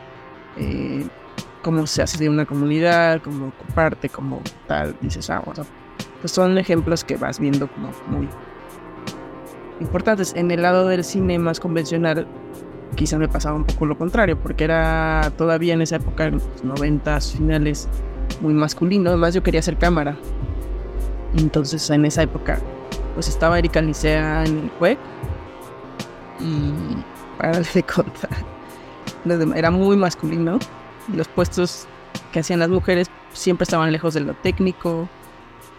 eh, 0.58 1.06
cómo 1.62 1.86
se 1.88 2.02
hace 2.02 2.18
de 2.18 2.30
una 2.30 2.46
comunidad, 2.46 3.22
cómo 3.22 3.52
comparte, 3.52 4.10
cómo 4.10 4.42
tal, 4.68 4.96
dices, 5.02 5.30
ah, 5.30 5.42
pues 6.22 6.32
son 6.32 6.58
ejemplos 6.58 7.04
que 7.04 7.18
vas 7.18 7.40
viendo 7.40 7.68
como 7.68 7.92
muy 8.08 8.28
importantes. 9.80 10.34
En 10.36 10.52
el 10.52 10.62
lado 10.62 10.88
del 10.88 11.04
cine 11.04 11.40
más 11.40 11.60
convencional, 11.60 12.28
quizá 12.96 13.18
me 13.18 13.28
pasaba 13.28 13.56
un 13.56 13.66
poco 13.66 13.86
lo 13.86 13.98
contrario, 13.98 14.38
porque 14.38 14.66
era 14.66 15.32
todavía 15.38 15.74
en 15.74 15.82
esa 15.82 15.98
época, 15.98 16.26
en 16.26 16.34
los 16.34 16.64
noventas 16.64 17.34
finales, 17.34 17.88
muy 18.42 18.54
masculino. 18.54 19.10
Además, 19.10 19.34
yo 19.34 19.44
quería 19.44 19.60
hacer 19.60 19.78
cámara. 19.78 20.18
Entonces, 21.38 21.90
en 21.90 22.06
esa 22.06 22.24
época, 22.24 22.60
pues 23.14 23.28
estaba 23.28 23.60
Erika 23.60 23.82
Licea 23.82 24.44
en 24.46 24.58
el 24.60 24.70
juez 24.80 24.98
y 26.40 26.74
para 27.38 27.60
de 27.60 27.84
contar, 27.84 28.30
era 29.56 29.72
muy 29.72 29.98
masculino. 29.98 30.60
Los 31.14 31.28
puestos 31.28 31.88
que 32.32 32.40
hacían 32.40 32.60
las 32.60 32.70
mujeres 32.70 33.10
siempre 33.34 33.64
estaban 33.64 33.92
lejos 33.92 34.14
de 34.14 34.22
lo 34.22 34.34
técnico 34.36 35.08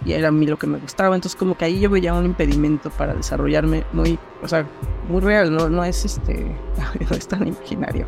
y 0.04 0.12
era 0.12 0.28
a 0.28 0.32
mí 0.32 0.46
lo 0.46 0.58
que 0.58 0.66
me 0.66 0.78
gustaba. 0.78 1.14
Entonces, 1.14 1.38
como 1.38 1.56
que 1.56 1.64
ahí 1.64 1.80
yo 1.80 1.90
veía 1.90 2.14
un 2.14 2.24
impedimento 2.24 2.90
para 2.90 3.14
desarrollarme 3.14 3.84
muy, 3.92 4.18
o 4.42 4.48
sea, 4.48 4.66
muy 5.08 5.20
real, 5.20 5.54
no, 5.54 5.68
no 5.68 5.84
es 5.84 6.04
este, 6.04 6.44
no 7.10 7.16
es 7.16 7.28
tan 7.28 7.46
imaginario. 7.46 8.06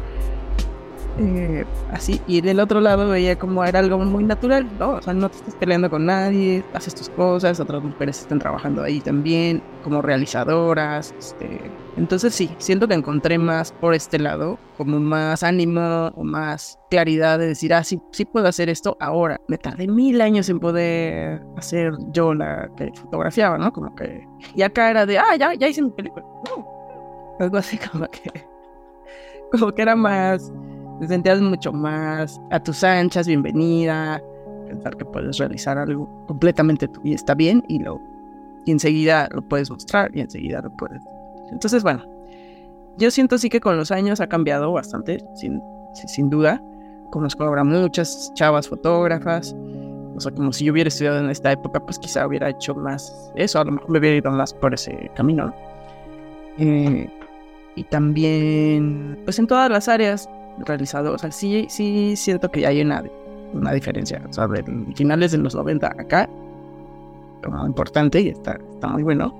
Eh, 1.18 1.66
así, 1.90 2.22
y 2.26 2.40
del 2.40 2.58
otro 2.58 2.80
lado 2.80 3.10
veía 3.10 3.38
como 3.38 3.62
era 3.64 3.80
algo 3.80 3.98
muy 3.98 4.24
natural, 4.24 4.66
¿no? 4.78 4.92
O 4.92 5.02
sea, 5.02 5.12
no 5.12 5.28
te 5.28 5.36
estás 5.36 5.54
peleando 5.56 5.90
con 5.90 6.06
nadie, 6.06 6.64
haces 6.72 6.94
tus 6.94 7.10
cosas, 7.10 7.60
otras 7.60 7.82
mujeres 7.82 8.20
están 8.20 8.38
trabajando 8.38 8.82
ahí 8.82 9.00
también, 9.00 9.62
como 9.84 10.00
realizadoras, 10.00 11.14
este... 11.18 11.70
Entonces 11.98 12.34
sí, 12.34 12.50
siento 12.56 12.88
que 12.88 12.94
encontré 12.94 13.36
más 13.36 13.72
por 13.72 13.92
este 13.92 14.18
lado, 14.18 14.58
como 14.78 14.98
más 14.98 15.42
ánimo 15.42 16.10
o 16.16 16.24
más 16.24 16.78
claridad 16.88 17.38
de 17.38 17.48
decir, 17.48 17.74
ah, 17.74 17.84
sí, 17.84 18.00
sí 18.12 18.24
puedo 18.24 18.48
hacer 18.48 18.70
esto 18.70 18.96
ahora. 18.98 19.38
Me 19.46 19.58
tardé 19.58 19.86
mil 19.86 20.22
años 20.22 20.48
en 20.48 20.58
poder 20.58 21.42
hacer 21.58 21.92
yo 22.12 22.32
la 22.32 22.70
que 22.78 22.90
fotografiaba, 22.94 23.58
¿no? 23.58 23.70
Como 23.74 23.94
que... 23.94 24.26
Y 24.54 24.62
acá 24.62 24.88
era 24.90 25.04
de, 25.04 25.18
ah, 25.18 25.36
ya, 25.38 25.52
ya 25.52 25.68
hice 25.68 25.82
mi 25.82 25.90
película. 25.90 26.24
Algo 27.38 27.58
así 27.58 27.78
como 27.92 28.06
que... 28.08 28.46
Como 29.50 29.70
que 29.72 29.82
era 29.82 29.94
más 29.94 30.50
te 31.02 31.08
sentías 31.08 31.40
mucho 31.40 31.72
más 31.72 32.40
a 32.52 32.60
tus 32.60 32.84
anchas, 32.84 33.26
bienvenida, 33.26 34.22
pensar 34.68 34.96
que 34.96 35.04
puedes 35.04 35.36
realizar 35.36 35.76
algo 35.76 36.08
completamente 36.28 36.86
tuyo 36.86 37.10
y 37.10 37.14
está 37.14 37.34
bien 37.34 37.64
y, 37.66 37.80
lo, 37.80 38.00
y 38.64 38.70
enseguida 38.70 39.28
lo 39.32 39.42
puedes 39.42 39.68
mostrar 39.68 40.12
y 40.14 40.20
enseguida 40.20 40.62
lo 40.62 40.70
puedes. 40.70 41.02
Entonces, 41.50 41.82
bueno, 41.82 42.04
yo 42.98 43.10
siento 43.10 43.36
sí 43.36 43.48
que 43.48 43.58
con 43.58 43.76
los 43.76 43.90
años 43.90 44.20
ha 44.20 44.28
cambiado 44.28 44.72
bastante, 44.72 45.18
sin, 45.34 45.60
sin 45.92 46.30
duda. 46.30 46.62
Conozco 47.10 47.42
ahora 47.42 47.64
muchas 47.64 48.30
chavas 48.34 48.68
fotógrafas. 48.68 49.56
O 50.14 50.20
sea, 50.20 50.30
como 50.30 50.52
si 50.52 50.66
yo 50.66 50.72
hubiera 50.72 50.86
estudiado 50.86 51.18
en 51.18 51.30
esta 51.30 51.50
época, 51.50 51.80
pues 51.80 51.98
quizá 51.98 52.28
hubiera 52.28 52.48
hecho 52.48 52.76
más 52.76 53.32
eso. 53.34 53.58
A 53.58 53.64
lo 53.64 53.72
mejor 53.72 53.90
me 53.90 53.98
hubiera 53.98 54.18
ido 54.18 54.30
más 54.30 54.54
por 54.54 54.72
ese 54.72 55.10
camino. 55.16 55.52
Eh, 56.58 57.10
y 57.74 57.82
también, 57.84 59.18
pues 59.24 59.40
en 59.40 59.48
todas 59.48 59.68
las 59.68 59.88
áreas, 59.88 60.28
realizado. 60.58 61.14
O 61.14 61.18
sea, 61.18 61.30
sí, 61.30 61.66
sí 61.68 62.14
siento 62.16 62.50
que 62.50 62.66
hay 62.66 62.80
una, 62.80 63.02
una 63.52 63.72
diferencia. 63.72 64.22
O 64.28 64.32
sea, 64.32 64.46
de 64.48 64.62
finales 64.94 65.32
de 65.32 65.38
los 65.38 65.54
90 65.54 65.86
acá, 65.86 66.28
como 67.42 67.66
importante 67.66 68.20
y 68.20 68.28
está, 68.28 68.58
está 68.74 68.88
muy 68.88 69.02
bueno. 69.02 69.34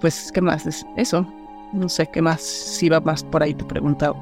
Pues, 0.00 0.32
¿qué 0.32 0.40
más 0.40 0.66
es 0.66 0.84
eso? 0.96 1.26
No 1.72 1.88
sé 1.88 2.06
qué 2.12 2.20
más, 2.20 2.40
si 2.40 2.88
va 2.88 3.00
más 3.00 3.24
por 3.24 3.42
ahí 3.42 3.54
tu 3.54 3.66
pregunta 3.66 4.12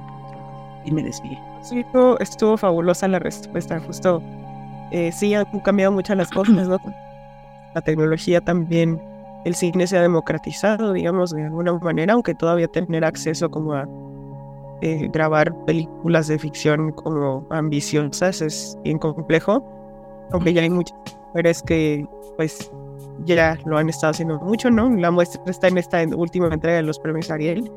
y 0.85 0.93
me 0.93 1.03
desvíe. 1.03 1.39
Sí, 1.63 1.85
estuvo, 2.21 2.57
fabulosa 2.57 3.09
la 3.09 3.19
respuesta, 3.19 3.81
justo. 3.81 4.23
Eh, 4.91 5.13
sí, 5.13 5.35
han 5.35 5.45
cambiado 5.61 5.93
muchas 5.93 6.17
las 6.17 6.31
cosas, 6.31 6.69
¿no? 6.69 6.79
La 7.75 7.81
tecnología 7.81 8.41
también, 8.41 9.01
el 9.45 9.55
cine 9.55 9.87
se 9.87 9.97
ha 9.97 10.03
democratizado, 10.03 10.93
digamos, 10.93 11.31
de 11.31 11.45
alguna 11.45 11.73
manera, 11.75 12.15
aunque 12.15 12.35
todavía 12.35 12.67
tener 12.67 13.05
acceso 13.05 13.49
como 13.49 13.75
a 13.75 13.87
eh, 14.83 15.09
grabar 15.13 15.55
películas 15.67 16.29
de 16.29 16.39
ficción 16.39 16.93
como 16.93 17.47
ambiciosas 17.51 18.41
es 18.41 18.79
bien 18.83 18.99
complejo, 18.99 19.63
aunque 20.33 20.55
ya 20.55 20.63
hay 20.63 20.71
muchas 20.71 20.97
mujeres 21.29 21.63
que 21.63 22.07
pues 22.37 22.71
ya 23.27 23.59
lo 23.67 23.77
han 23.77 23.91
estado 23.91 24.13
haciendo 24.13 24.39
mucho, 24.41 24.71
¿no? 24.71 24.89
La 24.97 25.11
muestra 25.11 25.43
está 25.47 25.69
en 25.69 25.77
esta 25.77 26.03
última 26.17 26.49
entrega 26.49 26.79
de 26.79 26.83
los 26.83 26.99
premios 26.99 27.31
Ariel 27.31 27.71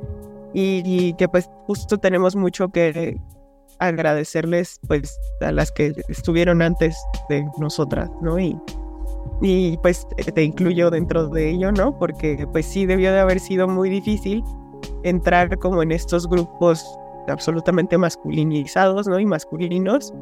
y, 0.54 1.14
que 1.16 1.28
pues 1.28 1.50
justo 1.68 1.98
tenemos 1.98 2.36
mucho 2.36 2.70
que 2.70 3.20
agradecerles 3.80 4.80
pues 4.88 5.20
a 5.42 5.52
las 5.52 5.72
que 5.72 5.94
estuvieron 6.08 6.62
antes 6.62 6.96
de 7.28 7.46
nosotras, 7.58 8.10
¿no? 8.22 8.40
Y, 8.40 8.58
y 9.42 9.78
pues 9.78 10.08
te 10.34 10.44
incluyo 10.44 10.90
dentro 10.90 11.28
de 11.28 11.50
ello, 11.50 11.72
¿no? 11.74 11.98
Porque 12.00 12.48
pues 12.54 12.66
sí 12.66 12.86
debió 12.86 13.12
de 13.12 13.20
haber 13.20 13.42
sido 13.42 13.68
muy 13.68 13.90
difícil 13.90 14.42
entrar 15.04 15.58
como 15.60 15.82
en 15.84 15.92
estos 15.92 16.28
grupos 16.28 16.86
absolutamente 17.28 17.98
masculinizados 17.98 19.08
¿no? 19.08 19.20
y 19.20 19.26
masculinos 19.26 20.14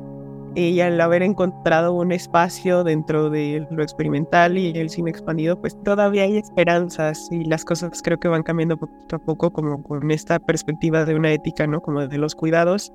y 0.56 0.82
al 0.82 1.00
haber 1.00 1.24
encontrado 1.24 1.94
un 1.94 2.12
espacio 2.12 2.84
dentro 2.84 3.30
de 3.30 3.66
lo 3.72 3.84
experimental 3.84 4.58
y 4.58 4.72
el 4.72 4.90
cine 4.90 5.10
expandido, 5.10 5.60
pues 5.60 5.82
todavía 5.84 6.24
hay 6.24 6.38
esperanzas 6.38 7.30
y 7.32 7.46
las 7.46 7.64
cosas 7.64 8.02
creo 8.04 8.20
que 8.20 8.28
van 8.28 8.44
cambiando 8.44 8.78
poco 8.78 8.94
a 9.14 9.20
poco 9.20 9.52
como 9.52 9.82
con 9.82 10.12
esta 10.12 10.40
perspectiva 10.40 11.06
de 11.06 11.16
una 11.16 11.32
ética, 11.32 11.68
¿no? 11.68 11.80
Como 11.82 12.06
de 12.06 12.18
los 12.18 12.36
cuidados 12.36 12.92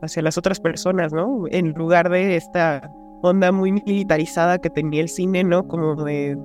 hacia 0.00 0.22
las 0.22 0.38
otras 0.38 0.60
personas, 0.60 1.12
¿no? 1.12 1.44
En 1.50 1.72
lugar 1.72 2.08
de 2.08 2.36
esta 2.36 2.88
onda 3.22 3.50
muy 3.50 3.72
militarizada 3.72 4.58
que 4.58 4.70
tenía 4.70 5.00
el 5.00 5.08
cine, 5.08 5.42
¿no? 5.42 5.66
Como 5.66 5.96
de 6.04 6.38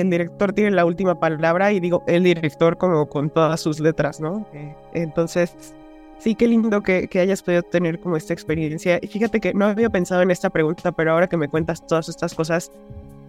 el 0.00 0.08
director 0.08 0.52
tiene 0.52 0.70
la 0.70 0.84
última 0.86 1.20
palabra 1.20 1.72
y 1.72 1.80
digo 1.80 2.02
el 2.06 2.24
director 2.24 2.78
como 2.78 3.06
con 3.08 3.28
todas 3.28 3.60
sus 3.60 3.78
letras, 3.78 4.20
¿no? 4.20 4.46
Eh, 4.54 4.74
entonces, 4.94 5.54
sí, 6.18 6.34
qué 6.34 6.48
lindo 6.48 6.82
que, 6.82 7.08
hayas 7.20 7.42
podido 7.42 7.62
tener 7.62 8.00
como 8.00 8.16
esta 8.16 8.32
experiencia. 8.32 8.98
Y 9.02 9.06
fíjate 9.08 9.38
que 9.40 9.52
no 9.52 9.66
había 9.66 9.90
pensado 9.90 10.22
en 10.22 10.30
esta 10.30 10.48
pregunta, 10.50 10.92
pero 10.92 11.12
ahora 11.12 11.28
que 11.28 11.36
me 11.36 11.48
cuentas 11.48 11.86
todas 11.86 12.08
estas 12.08 12.34
cosas, 12.34 12.72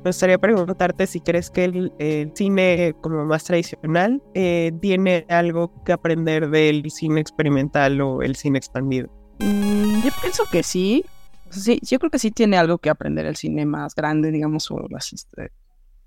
me 0.03 0.09
gustaría 0.09 0.37
preguntarte 0.37 1.05
si 1.05 1.19
crees 1.19 1.49
que 1.49 1.65
el, 1.65 2.31
cine 2.33 2.95
como 3.01 3.25
más 3.25 3.43
tradicional 3.43 4.21
eh, 4.33 4.71
tiene 4.81 5.25
algo 5.29 5.71
que 5.83 5.91
aprender 5.91 6.49
del 6.49 6.89
cine 6.91 7.19
experimental 7.19 7.99
o 7.99 8.21
el 8.21 8.35
cine 8.35 8.57
expandido. 8.57 9.09
Mm, 9.39 10.01
yo 10.01 10.11
pienso 10.21 10.43
que 10.49 10.63
sí. 10.63 11.03
Sí, 11.49 11.79
yo 11.83 11.99
creo 11.99 12.09
que 12.09 12.19
sí 12.19 12.31
tiene 12.31 12.57
algo 12.57 12.79
que 12.79 12.89
aprender 12.89 13.25
el 13.25 13.35
cine 13.35 13.65
más 13.65 13.93
grande, 13.93 14.31
digamos, 14.31 14.71
o 14.71 14.87
las, 14.89 15.13
este, 15.13 15.51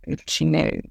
el 0.06 0.20
cine. 0.26 0.90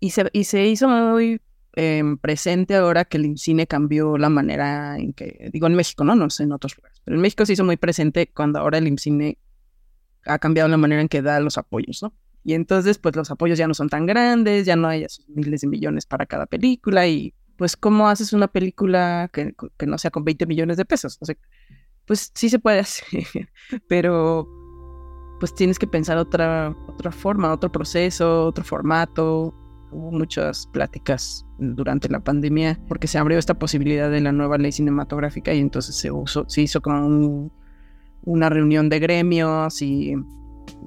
Y 0.00 0.10
se, 0.10 0.28
y 0.32 0.44
se 0.44 0.66
hizo 0.66 0.88
muy 0.88 1.40
em, 1.74 2.18
presente 2.18 2.76
ahora 2.76 3.04
que 3.04 3.16
el 3.16 3.36
cine 3.36 3.66
cambió 3.66 4.16
la 4.16 4.28
manera 4.28 4.96
en 4.96 5.12
que, 5.12 5.50
digo 5.52 5.66
en 5.66 5.74
México, 5.74 6.04
no, 6.04 6.14
no 6.14 6.30
sé 6.30 6.44
en 6.44 6.52
otros 6.52 6.76
lugares, 6.76 7.00
pero 7.04 7.16
en 7.16 7.20
México 7.20 7.44
se 7.44 7.54
hizo 7.54 7.64
muy 7.64 7.76
presente 7.76 8.30
cuando 8.32 8.60
ahora 8.60 8.78
el 8.78 8.86
IMCINE 8.86 9.38
ha 10.24 10.38
cambiado 10.38 10.68
la 10.68 10.76
manera 10.76 11.00
en 11.00 11.08
que 11.08 11.22
da 11.22 11.40
los 11.40 11.58
apoyos, 11.58 12.02
¿no? 12.02 12.14
Y 12.44 12.54
entonces, 12.54 12.98
pues 12.98 13.16
los 13.16 13.30
apoyos 13.30 13.58
ya 13.58 13.66
no 13.66 13.74
son 13.74 13.88
tan 13.88 14.06
grandes, 14.06 14.64
ya 14.64 14.76
no 14.76 14.88
hay 14.88 15.04
miles 15.28 15.62
de 15.62 15.66
millones 15.66 16.06
para 16.06 16.26
cada 16.26 16.46
película 16.46 17.06
y 17.06 17.34
pues 17.56 17.76
cómo 17.76 18.08
haces 18.08 18.32
una 18.32 18.46
película 18.48 19.28
que, 19.32 19.54
que 19.76 19.86
no 19.86 19.98
sea 19.98 20.10
con 20.10 20.24
20 20.24 20.46
millones 20.46 20.76
de 20.76 20.84
pesos. 20.84 21.18
O 21.20 21.26
sea, 21.26 21.36
pues 22.06 22.30
sí 22.34 22.48
se 22.48 22.58
puede 22.58 22.78
hacer, 22.80 23.04
pero 23.88 24.48
pues 25.38 25.54
tienes 25.54 25.78
que 25.78 25.86
pensar 25.86 26.18
otra, 26.18 26.74
otra 26.86 27.12
forma, 27.12 27.52
otro 27.52 27.70
proceso, 27.70 28.46
otro 28.46 28.64
formato. 28.64 29.54
Hubo 29.90 30.10
muchas 30.12 30.66
pláticas 30.66 31.46
durante 31.58 32.08
la 32.08 32.20
pandemia 32.20 32.78
porque 32.88 33.06
se 33.06 33.18
abrió 33.18 33.38
esta 33.38 33.54
posibilidad 33.54 34.10
de 34.10 34.20
la 34.20 34.32
nueva 34.32 34.58
ley 34.58 34.72
cinematográfica 34.72 35.54
y 35.54 35.60
entonces 35.60 35.96
se, 35.96 36.10
usó, 36.10 36.44
se 36.48 36.62
hizo 36.62 36.82
como 36.82 37.50
una 38.24 38.50
reunión 38.50 38.90
de 38.90 38.98
gremios 38.98 39.80
y, 39.80 40.14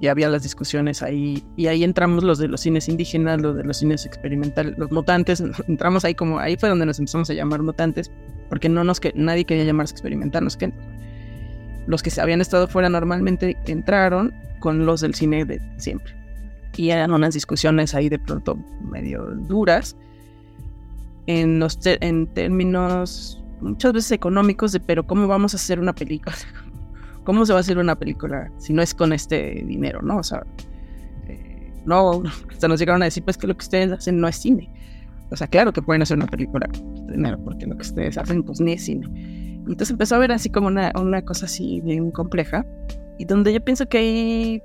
y, 0.00 0.06
había 0.06 0.28
las 0.28 0.44
discusiones 0.44 1.02
ahí. 1.02 1.42
Y 1.56 1.66
ahí 1.66 1.82
entramos 1.82 2.22
los 2.22 2.38
de 2.38 2.46
los 2.46 2.60
cines 2.60 2.88
indígenas, 2.88 3.40
los 3.40 3.56
de 3.56 3.64
los 3.64 3.78
cines 3.78 4.06
experimentales, 4.06 4.78
los 4.78 4.92
mutantes. 4.92 5.42
Entramos 5.68 6.04
ahí 6.04 6.14
como, 6.14 6.38
ahí 6.38 6.56
fue 6.56 6.68
donde 6.68 6.86
nos 6.86 6.98
empezamos 6.98 7.28
a 7.30 7.34
llamar 7.34 7.62
mutantes 7.62 8.10
porque 8.52 8.68
no 8.68 8.84
nos 8.84 9.00
que 9.00 9.14
nadie 9.16 9.46
quería 9.46 9.64
llamarse 9.64 9.94
experimental, 9.94 10.46
que 10.58 10.70
los 11.86 12.02
que 12.02 12.10
habían 12.20 12.40
estado 12.40 12.68
fuera 12.68 12.88
normalmente 12.88 13.56
entraron 13.66 14.32
con 14.60 14.86
los 14.86 15.00
del 15.00 15.14
cine 15.14 15.44
de 15.44 15.60
siempre. 15.76 16.14
Y 16.76 16.90
eran 16.90 17.12
unas 17.12 17.34
discusiones 17.34 17.94
ahí 17.94 18.08
de 18.08 18.18
pronto 18.18 18.56
medio 18.90 19.24
duras 19.48 19.96
en, 21.26 21.58
los 21.58 21.78
en 21.84 22.26
términos 22.28 23.42
muchas 23.60 23.92
veces 23.92 24.12
económicos 24.12 24.72
de 24.72 24.80
pero 24.80 25.06
cómo 25.06 25.26
vamos 25.26 25.54
a 25.54 25.56
hacer 25.56 25.78
una 25.78 25.92
película, 25.92 26.34
cómo 27.24 27.46
se 27.46 27.52
va 27.52 27.58
a 27.58 27.60
hacer 27.60 27.78
una 27.78 27.94
película 27.96 28.50
si 28.58 28.72
no 28.72 28.82
es 28.82 28.94
con 28.94 29.12
este 29.12 29.62
dinero, 29.66 30.02
¿no? 30.02 30.18
O 30.18 30.22
sea, 30.22 30.44
eh, 31.28 31.72
no, 31.84 32.22
hasta 32.50 32.68
nos 32.68 32.80
llegaron 32.80 33.02
a 33.02 33.06
decir 33.06 33.22
pues 33.22 33.36
que 33.36 33.46
lo 33.46 33.54
que 33.54 33.62
ustedes 33.62 33.92
hacen 33.92 34.20
no 34.20 34.28
es 34.28 34.36
cine. 34.36 34.72
O 35.30 35.36
sea, 35.36 35.46
claro 35.46 35.72
que 35.72 35.80
pueden 35.80 36.02
hacer 36.02 36.16
una 36.16 36.26
película 36.26 36.66
con 36.68 37.06
dinero, 37.06 37.38
porque 37.42 37.66
lo 37.66 37.76
que 37.76 37.82
ustedes 37.82 38.18
hacen 38.18 38.42
pues 38.42 38.60
ni 38.60 38.72
es 38.72 38.84
cine. 38.84 39.06
Entonces 39.66 39.90
empezó 39.90 40.16
a 40.16 40.18
ver 40.18 40.32
así 40.32 40.50
como 40.50 40.66
una, 40.68 40.92
una 41.00 41.22
cosa 41.22 41.46
así 41.46 41.80
bien 41.82 42.10
compleja. 42.10 42.66
Y 43.18 43.24
donde 43.24 43.52
yo 43.52 43.60
pienso 43.60 43.86
que 43.86 43.98
hay... 43.98 44.62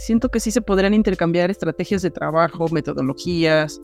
Siento 0.00 0.28
que 0.28 0.40
sí 0.40 0.50
se 0.50 0.60
podrían 0.60 0.92
intercambiar 0.92 1.50
estrategias 1.50 2.02
de 2.02 2.10
trabajo, 2.10 2.68
metodologías. 2.70 3.80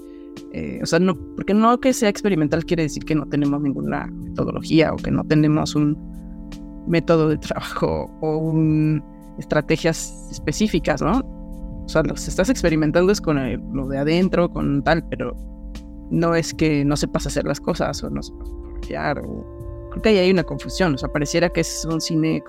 Eh, 0.52 0.80
o 0.82 0.86
sea, 0.86 0.98
no, 0.98 1.16
porque 1.34 1.54
no 1.54 1.80
que 1.80 1.92
sea 1.92 2.08
experimental 2.08 2.64
quiere 2.64 2.84
decir 2.84 3.04
que 3.04 3.14
no 3.14 3.26
tenemos 3.26 3.60
ninguna 3.62 4.06
metodología 4.06 4.92
o 4.92 4.96
que 4.96 5.10
no 5.10 5.24
tenemos 5.24 5.74
un 5.74 5.96
método 6.86 7.28
de 7.28 7.38
trabajo 7.38 8.10
o 8.20 8.36
un, 8.36 9.02
estrategias 9.38 10.28
específicas, 10.30 11.00
¿no? 11.02 11.20
O 11.84 11.88
sea, 11.88 12.02
lo 12.02 12.14
que 12.14 12.20
estás 12.20 12.50
experimentando 12.50 13.10
es 13.10 13.20
con 13.20 13.38
lo 13.74 13.88
de 13.88 13.98
adentro, 13.98 14.50
con 14.50 14.82
tal, 14.84 15.04
pero 15.08 15.34
no 16.10 16.34
es 16.34 16.54
que 16.54 16.84
no 16.84 16.96
sepas 16.96 17.26
hacer 17.26 17.44
las 17.44 17.60
cosas 17.60 18.02
o 18.04 18.10
no 18.10 18.22
sepas 18.22 18.59
creo 18.80 20.02
que 20.02 20.08
ahí 20.08 20.18
hay 20.18 20.30
una 20.30 20.44
confusión, 20.44 20.94
o 20.94 20.98
sea, 20.98 21.08
pareciera 21.08 21.48
que 21.48 21.60
es 21.60 21.84
un 21.84 22.00
cine 22.00 22.42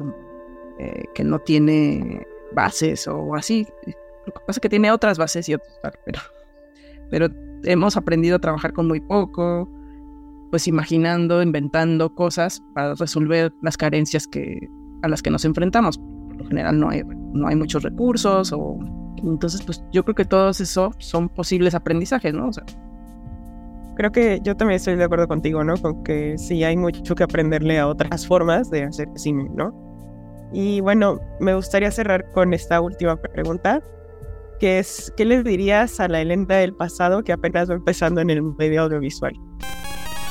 eh, 0.80 1.04
que 1.14 1.24
no 1.24 1.40
tiene 1.40 2.26
bases 2.54 3.08
o 3.08 3.36
así. 3.36 3.68
Lo 4.26 4.34
que 4.34 4.40
pasa 4.46 4.58
es 4.58 4.60
que 4.60 4.70
tiene 4.70 4.92
otras 4.92 5.18
bases 5.18 5.50
y 5.50 5.56
otras, 5.56 5.98
pero, 6.06 6.20
pero 7.10 7.28
hemos 7.64 7.98
aprendido 7.98 8.38
a 8.38 8.40
trabajar 8.40 8.74
con 8.74 8.88
muy 8.88 9.00
poco. 9.00 9.70
pues 10.52 10.68
imaginando, 10.68 11.42
inventando 11.42 12.14
cosas 12.14 12.62
para 12.74 12.94
resolver 12.96 13.54
las 13.62 13.78
carencias 13.78 14.28
que, 14.28 14.68
a 15.02 15.08
las 15.08 15.22
que 15.22 15.30
nos 15.32 15.46
enfrentamos. 15.46 15.98
Por 15.98 16.38
lo 16.38 16.46
general 16.48 16.80
no 16.80 16.90
hay, 16.90 17.04
no 17.06 17.48
hay 17.48 17.56
muchos 17.56 17.84
recursos 17.84 18.52
o 18.52 18.78
entonces 19.24 19.62
pues 19.64 19.84
yo 19.92 20.04
creo 20.04 20.16
que 20.16 20.26
todos 20.26 20.60
eso 20.60 20.92
son 20.98 21.30
posibles 21.30 21.76
aprendizajes, 21.76 22.34
¿no? 22.34 22.48
O 22.48 22.54
sea, 22.54 22.66
creo 24.02 24.12
que 24.12 24.40
yo 24.44 24.58
también 24.58 24.78
estoy 24.78 24.96
de 24.96 25.04
acuerdo 25.04 25.28
contigo, 25.28 25.64
¿no? 25.64 25.78
Con 25.78 26.04
que 26.04 26.36
sí 26.40 26.64
hay 26.64 26.76
mucho 26.76 27.14
que 27.14 27.22
aprenderle 27.22 27.78
a 27.78 27.88
otras 27.88 28.26
formas 28.26 28.72
de 28.72 28.86
hacer 28.86 29.08
cine, 29.16 29.48
¿no? 29.56 29.72
Y 30.52 30.82
bueno, 30.82 31.20
me 31.40 31.54
gustaría 31.54 31.92
cerrar 31.92 32.26
con 32.32 32.52
esta 32.56 32.82
última 32.82 33.16
pregunta, 33.16 33.84
que 34.60 34.80
es, 34.80 35.14
¿qué 35.16 35.26
les 35.26 35.44
dirías 35.44 36.00
a 36.00 36.08
la 36.08 36.20
Elena 36.20 36.56
del 36.56 36.74
pasado 36.74 37.24
que 37.24 37.32
apenas 37.32 37.70
va 37.70 37.76
empezando 37.76 38.22
en 38.22 38.32
el 38.32 38.42
medio 38.42 38.82
audiovisual? 38.82 39.34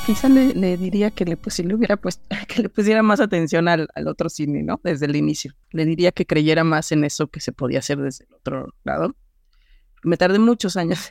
Quizá 0.05 0.27
le, 0.27 0.75
diría 0.75 1.09
que 1.09 1.23
le, 1.23 1.37
pues, 1.37 1.59
le 1.59 1.73
hubiera 1.73 1.95
puesto, 1.95 2.23
que 2.49 2.63
le 2.63 2.67
pusiera 2.67 3.01
más 3.03 3.21
atención 3.21 3.69
al, 3.69 3.87
al, 3.95 4.07
otro 4.09 4.27
cine, 4.27 4.63
¿no? 4.63 4.81
Desde 4.83 5.05
el 5.05 5.15
inicio. 5.15 5.53
Le 5.69 5.85
diría 5.85 6.11
que 6.11 6.25
creyera 6.25 6.65
más 6.65 6.91
en 6.91 7.05
eso 7.05 7.27
que 7.27 7.39
se 7.39 7.53
podía 7.53 7.79
hacer 7.79 7.99
desde 7.99 8.25
el 8.25 8.33
otro 8.33 8.67
lado. 8.83 9.15
Me 10.03 10.17
tardé 10.17 10.39
muchos 10.39 10.75
años 10.75 11.09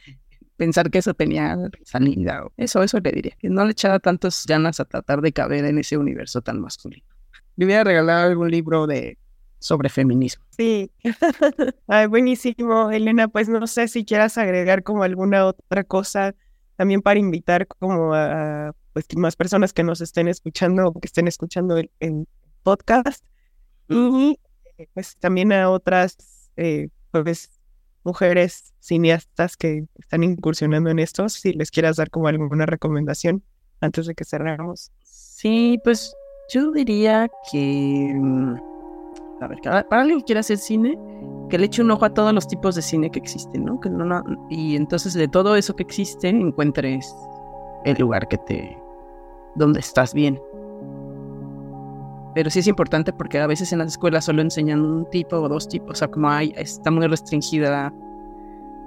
pensar 0.61 0.90
que 0.90 0.99
eso 0.99 1.14
tenía 1.14 1.57
salida. 1.85 2.44
Eso, 2.59 2.83
eso 2.83 3.01
le 3.01 3.12
diría. 3.12 3.35
Que 3.38 3.49
no 3.49 3.64
le 3.64 3.73
echara 3.73 3.99
tantas 3.99 4.44
ganas 4.46 4.79
a 4.79 4.85
tratar 4.85 5.23
de 5.23 5.33
caber 5.33 5.64
en 5.64 5.79
ese 5.79 5.96
universo 5.96 6.42
tan 6.42 6.61
masculino. 6.61 7.07
Le 7.57 7.64
hubiera 7.64 7.83
regalado 7.83 8.29
algún 8.29 8.51
libro 8.51 8.87
de 8.87 9.16
sobre 9.59 9.88
feminismo. 9.88 10.44
Sí. 10.51 10.92
Ay, 11.87 12.09
buenísimo, 12.09 12.90
Elena. 12.90 13.29
Pues 13.29 13.49
no 13.49 13.66
sé 13.66 13.88
si 13.88 14.05
quieras 14.05 14.37
agregar 14.37 14.83
como 14.83 15.03
alguna 15.03 15.46
otra 15.46 15.83
cosa 15.83 16.35
también 16.77 17.01
para 17.01 17.18
invitar 17.18 17.66
como 17.66 18.12
a 18.12 18.75
pues 18.92 19.07
más 19.16 19.37
personas 19.37 19.73
que 19.73 19.83
nos 19.83 20.03
estén 20.03 20.29
escuchando 20.29 20.88
o 20.88 21.01
que 21.01 21.07
estén 21.07 21.27
escuchando 21.27 21.79
el, 21.79 22.27
podcast 22.62 23.25
y 23.88 24.38
eh, 24.77 24.88
pues 24.92 25.16
también 25.16 25.51
a 25.55 25.70
otras 25.70 26.51
eh, 26.57 26.88
pues 27.11 27.60
mujeres 28.05 28.73
cineastas 28.81 29.57
que 29.57 29.85
están 29.97 30.23
incursionando 30.23 30.91
en 30.91 30.99
esto, 30.99 31.29
si 31.29 31.53
les 31.53 31.71
quieras 31.71 31.97
dar 31.97 32.11
como 32.11 32.29
alguna 32.29 32.67
recomendación 32.67 33.43
antes 33.81 34.07
de 34.07 34.15
que 34.15 34.25
cerramos. 34.25 34.91
Sí, 35.03 35.79
pues 35.85 36.15
yo 36.53 36.71
diría 36.73 37.29
que 37.51 38.13
mm, 38.15 38.55
a 39.41 39.49
ver, 39.49 39.59
para 39.63 40.03
alguien 40.03 40.21
que 40.21 40.27
quiera 40.27 40.41
hacer 40.41 40.59
cine, 40.59 40.99
que 41.49 41.59
le 41.59 41.67
eche 41.67 41.83
un 41.83 41.91
ojo 41.91 42.05
a 42.05 42.15
todos 42.15 42.33
los 42.33 42.47
tipos 42.47 42.75
de 42.75 42.83
cine 42.83 43.11
que 43.11 43.19
existen, 43.19 43.65
¿no? 43.65 43.81
Que 43.81 43.89
no, 43.89 44.23
y 44.51 44.77
entonces 44.77 45.15
de 45.15 45.29
todo 45.29 45.57
eso 45.57 45.75
que 45.75 45.83
existe 45.83 46.29
encuentres 46.29 47.15
el 47.85 47.97
lugar 47.99 48.29
que 48.29 48.39
te 48.39 48.79
donde 49.57 49.81
estás 49.81 50.15
bien. 50.15 50.41
Pero 52.35 52.51
sí 52.51 52.61
es 52.61 52.66
importante 52.66 53.12
porque 53.12 53.38
a 53.38 53.47
veces 53.47 53.73
en 53.73 53.81
las 53.81 53.88
escuelas 53.88 54.25
solo 54.25 54.43
enseñan 54.43 54.81
un 54.81 55.09
tipo 55.11 55.37
o 55.37 55.49
dos 55.49 55.69
tipos, 55.69 55.90
o 55.90 55.95
sea, 55.95 56.09
como 56.09 56.31
hay 56.31 56.53
está 56.57 56.90
muy 56.90 57.07
restringida 57.07 57.93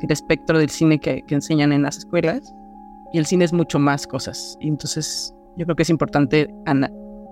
el 0.01 0.12
espectro 0.12 0.58
del 0.58 0.69
cine 0.69 0.99
que, 0.99 1.23
enseñan 1.29 1.71
en 1.71 1.82
las 1.82 1.97
escuelas 1.97 2.53
y 3.12 3.17
el 3.17 3.25
cine 3.25 3.45
es 3.45 3.53
mucho 3.53 3.79
más 3.79 4.08
cosas. 4.08 4.58
Y 4.60 4.67
entonces 4.67 5.34
yo 5.58 5.65
creo 5.65 5.75
que 5.75 5.84
es 5.84 5.89
importante 5.89 6.53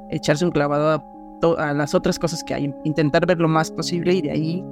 echarse 0.09 0.45
un 0.45 0.51
clavado 0.51 0.89
a, 0.89 1.69
a 1.69 1.73
las 1.73 1.95
otras 1.95 2.19
cosas 2.19 2.43
que 2.43 2.53
hay, 2.53 2.73
intentar 2.83 3.25
ver 3.25 3.39
lo 3.39 3.47
más 3.47 3.71
posible 3.71 4.13
y 4.13 4.21
de 4.21 4.31
ahí 4.31 4.65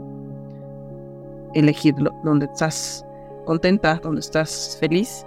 elegir 1.54 1.96
donde 2.24 2.46
estás 2.46 3.06
contenta, 3.46 4.00
donde 4.04 4.20
estás 4.20 4.78
feliz 4.80 5.26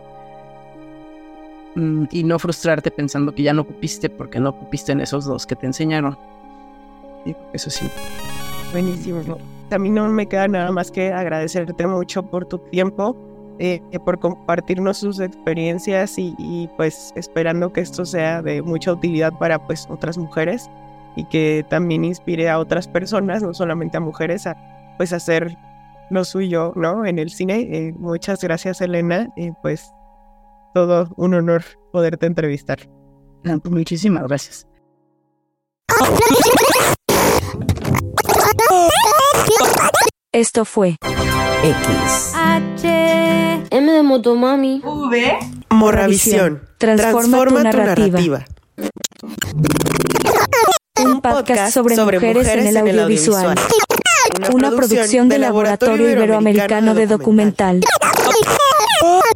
y 1.74 2.24
no 2.24 2.38
frustrarte 2.38 2.90
pensando 2.90 3.34
que 3.34 3.42
ya 3.42 3.52
no 3.52 3.62
ocupiste 3.62 4.10
porque 4.10 4.38
no 4.40 4.50
ocupiste 4.50 4.92
en 4.92 5.00
esos 5.00 5.24
dos 5.24 5.46
que 5.46 5.56
te 5.56 5.66
enseñaron. 5.66 6.18
eso 7.52 7.70
sí. 7.70 7.86
Buenísimo. 8.72 9.38
A 9.70 9.78
mí 9.78 9.90
no 9.90 10.08
me 10.08 10.26
queda 10.26 10.48
nada 10.48 10.70
más 10.70 10.90
que 10.90 11.12
agradecerte 11.12 11.86
mucho 11.86 12.22
por 12.22 12.44
tu 12.44 12.58
tiempo, 12.58 13.16
eh, 13.58 13.80
por 14.04 14.18
compartirnos 14.18 14.98
sus 14.98 15.20
experiencias 15.20 16.18
y, 16.18 16.34
y, 16.38 16.68
pues 16.76 17.12
esperando 17.16 17.72
que 17.72 17.80
esto 17.80 18.04
sea 18.04 18.42
de 18.42 18.60
mucha 18.60 18.92
utilidad 18.92 19.32
para 19.38 19.58
pues 19.66 19.86
otras 19.88 20.18
mujeres 20.18 20.70
y 21.16 21.24
que 21.24 21.64
también 21.68 22.04
inspire 22.04 22.48
a 22.48 22.58
otras 22.58 22.88
personas, 22.88 23.42
no 23.42 23.54
solamente 23.54 23.96
a 23.96 24.00
mujeres, 24.00 24.46
a 24.46 24.56
pues 24.96 25.12
hacer 25.12 25.56
lo 26.10 26.24
suyo, 26.24 26.72
¿no? 26.76 27.06
En 27.06 27.18
el 27.18 27.30
cine. 27.30 27.68
Eh, 27.70 27.94
muchas 27.98 28.42
gracias, 28.42 28.80
Elena. 28.80 29.28
Y 29.36 29.50
pues 29.62 29.92
todo 30.74 31.08
un 31.16 31.34
honor 31.34 31.64
poderte 31.92 32.26
entrevistar. 32.26 32.88
Pues, 33.42 33.64
muchísimas 33.70 34.24
gracias. 34.24 34.66
Esto 40.32 40.64
fue 40.64 40.96
X 41.62 42.32
H 42.34 43.66
M 43.70 43.92
de 43.92 44.02
Motomami 44.02 44.80
V 44.84 45.38
Morravisión. 45.70 46.62
Transforma, 46.78 47.48
tu, 47.48 47.62
narrativa. 47.64 48.44
Un 51.04 51.20
podcast 51.20 51.74
sobre, 51.74 51.96
mujeres, 51.96 52.48
en 52.48 52.66
el 52.66 52.76
audiovisual 52.76 53.58
una, 54.52 54.70
producción 54.70 55.28
del 55.28 55.42
Laboratorio 55.42 56.10
Iberoamericano 56.10 56.94
de 56.94 57.06
Documental. 57.06 57.80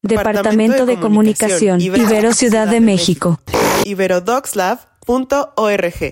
Departamento 0.03 0.87
de 0.87 0.99
Comunicación, 0.99 1.81
Ibero 1.81 2.33
Ciudad 2.33 2.67
de 2.69 2.81
México. 2.81 3.41
Iberodoxlab.org. 3.85 6.11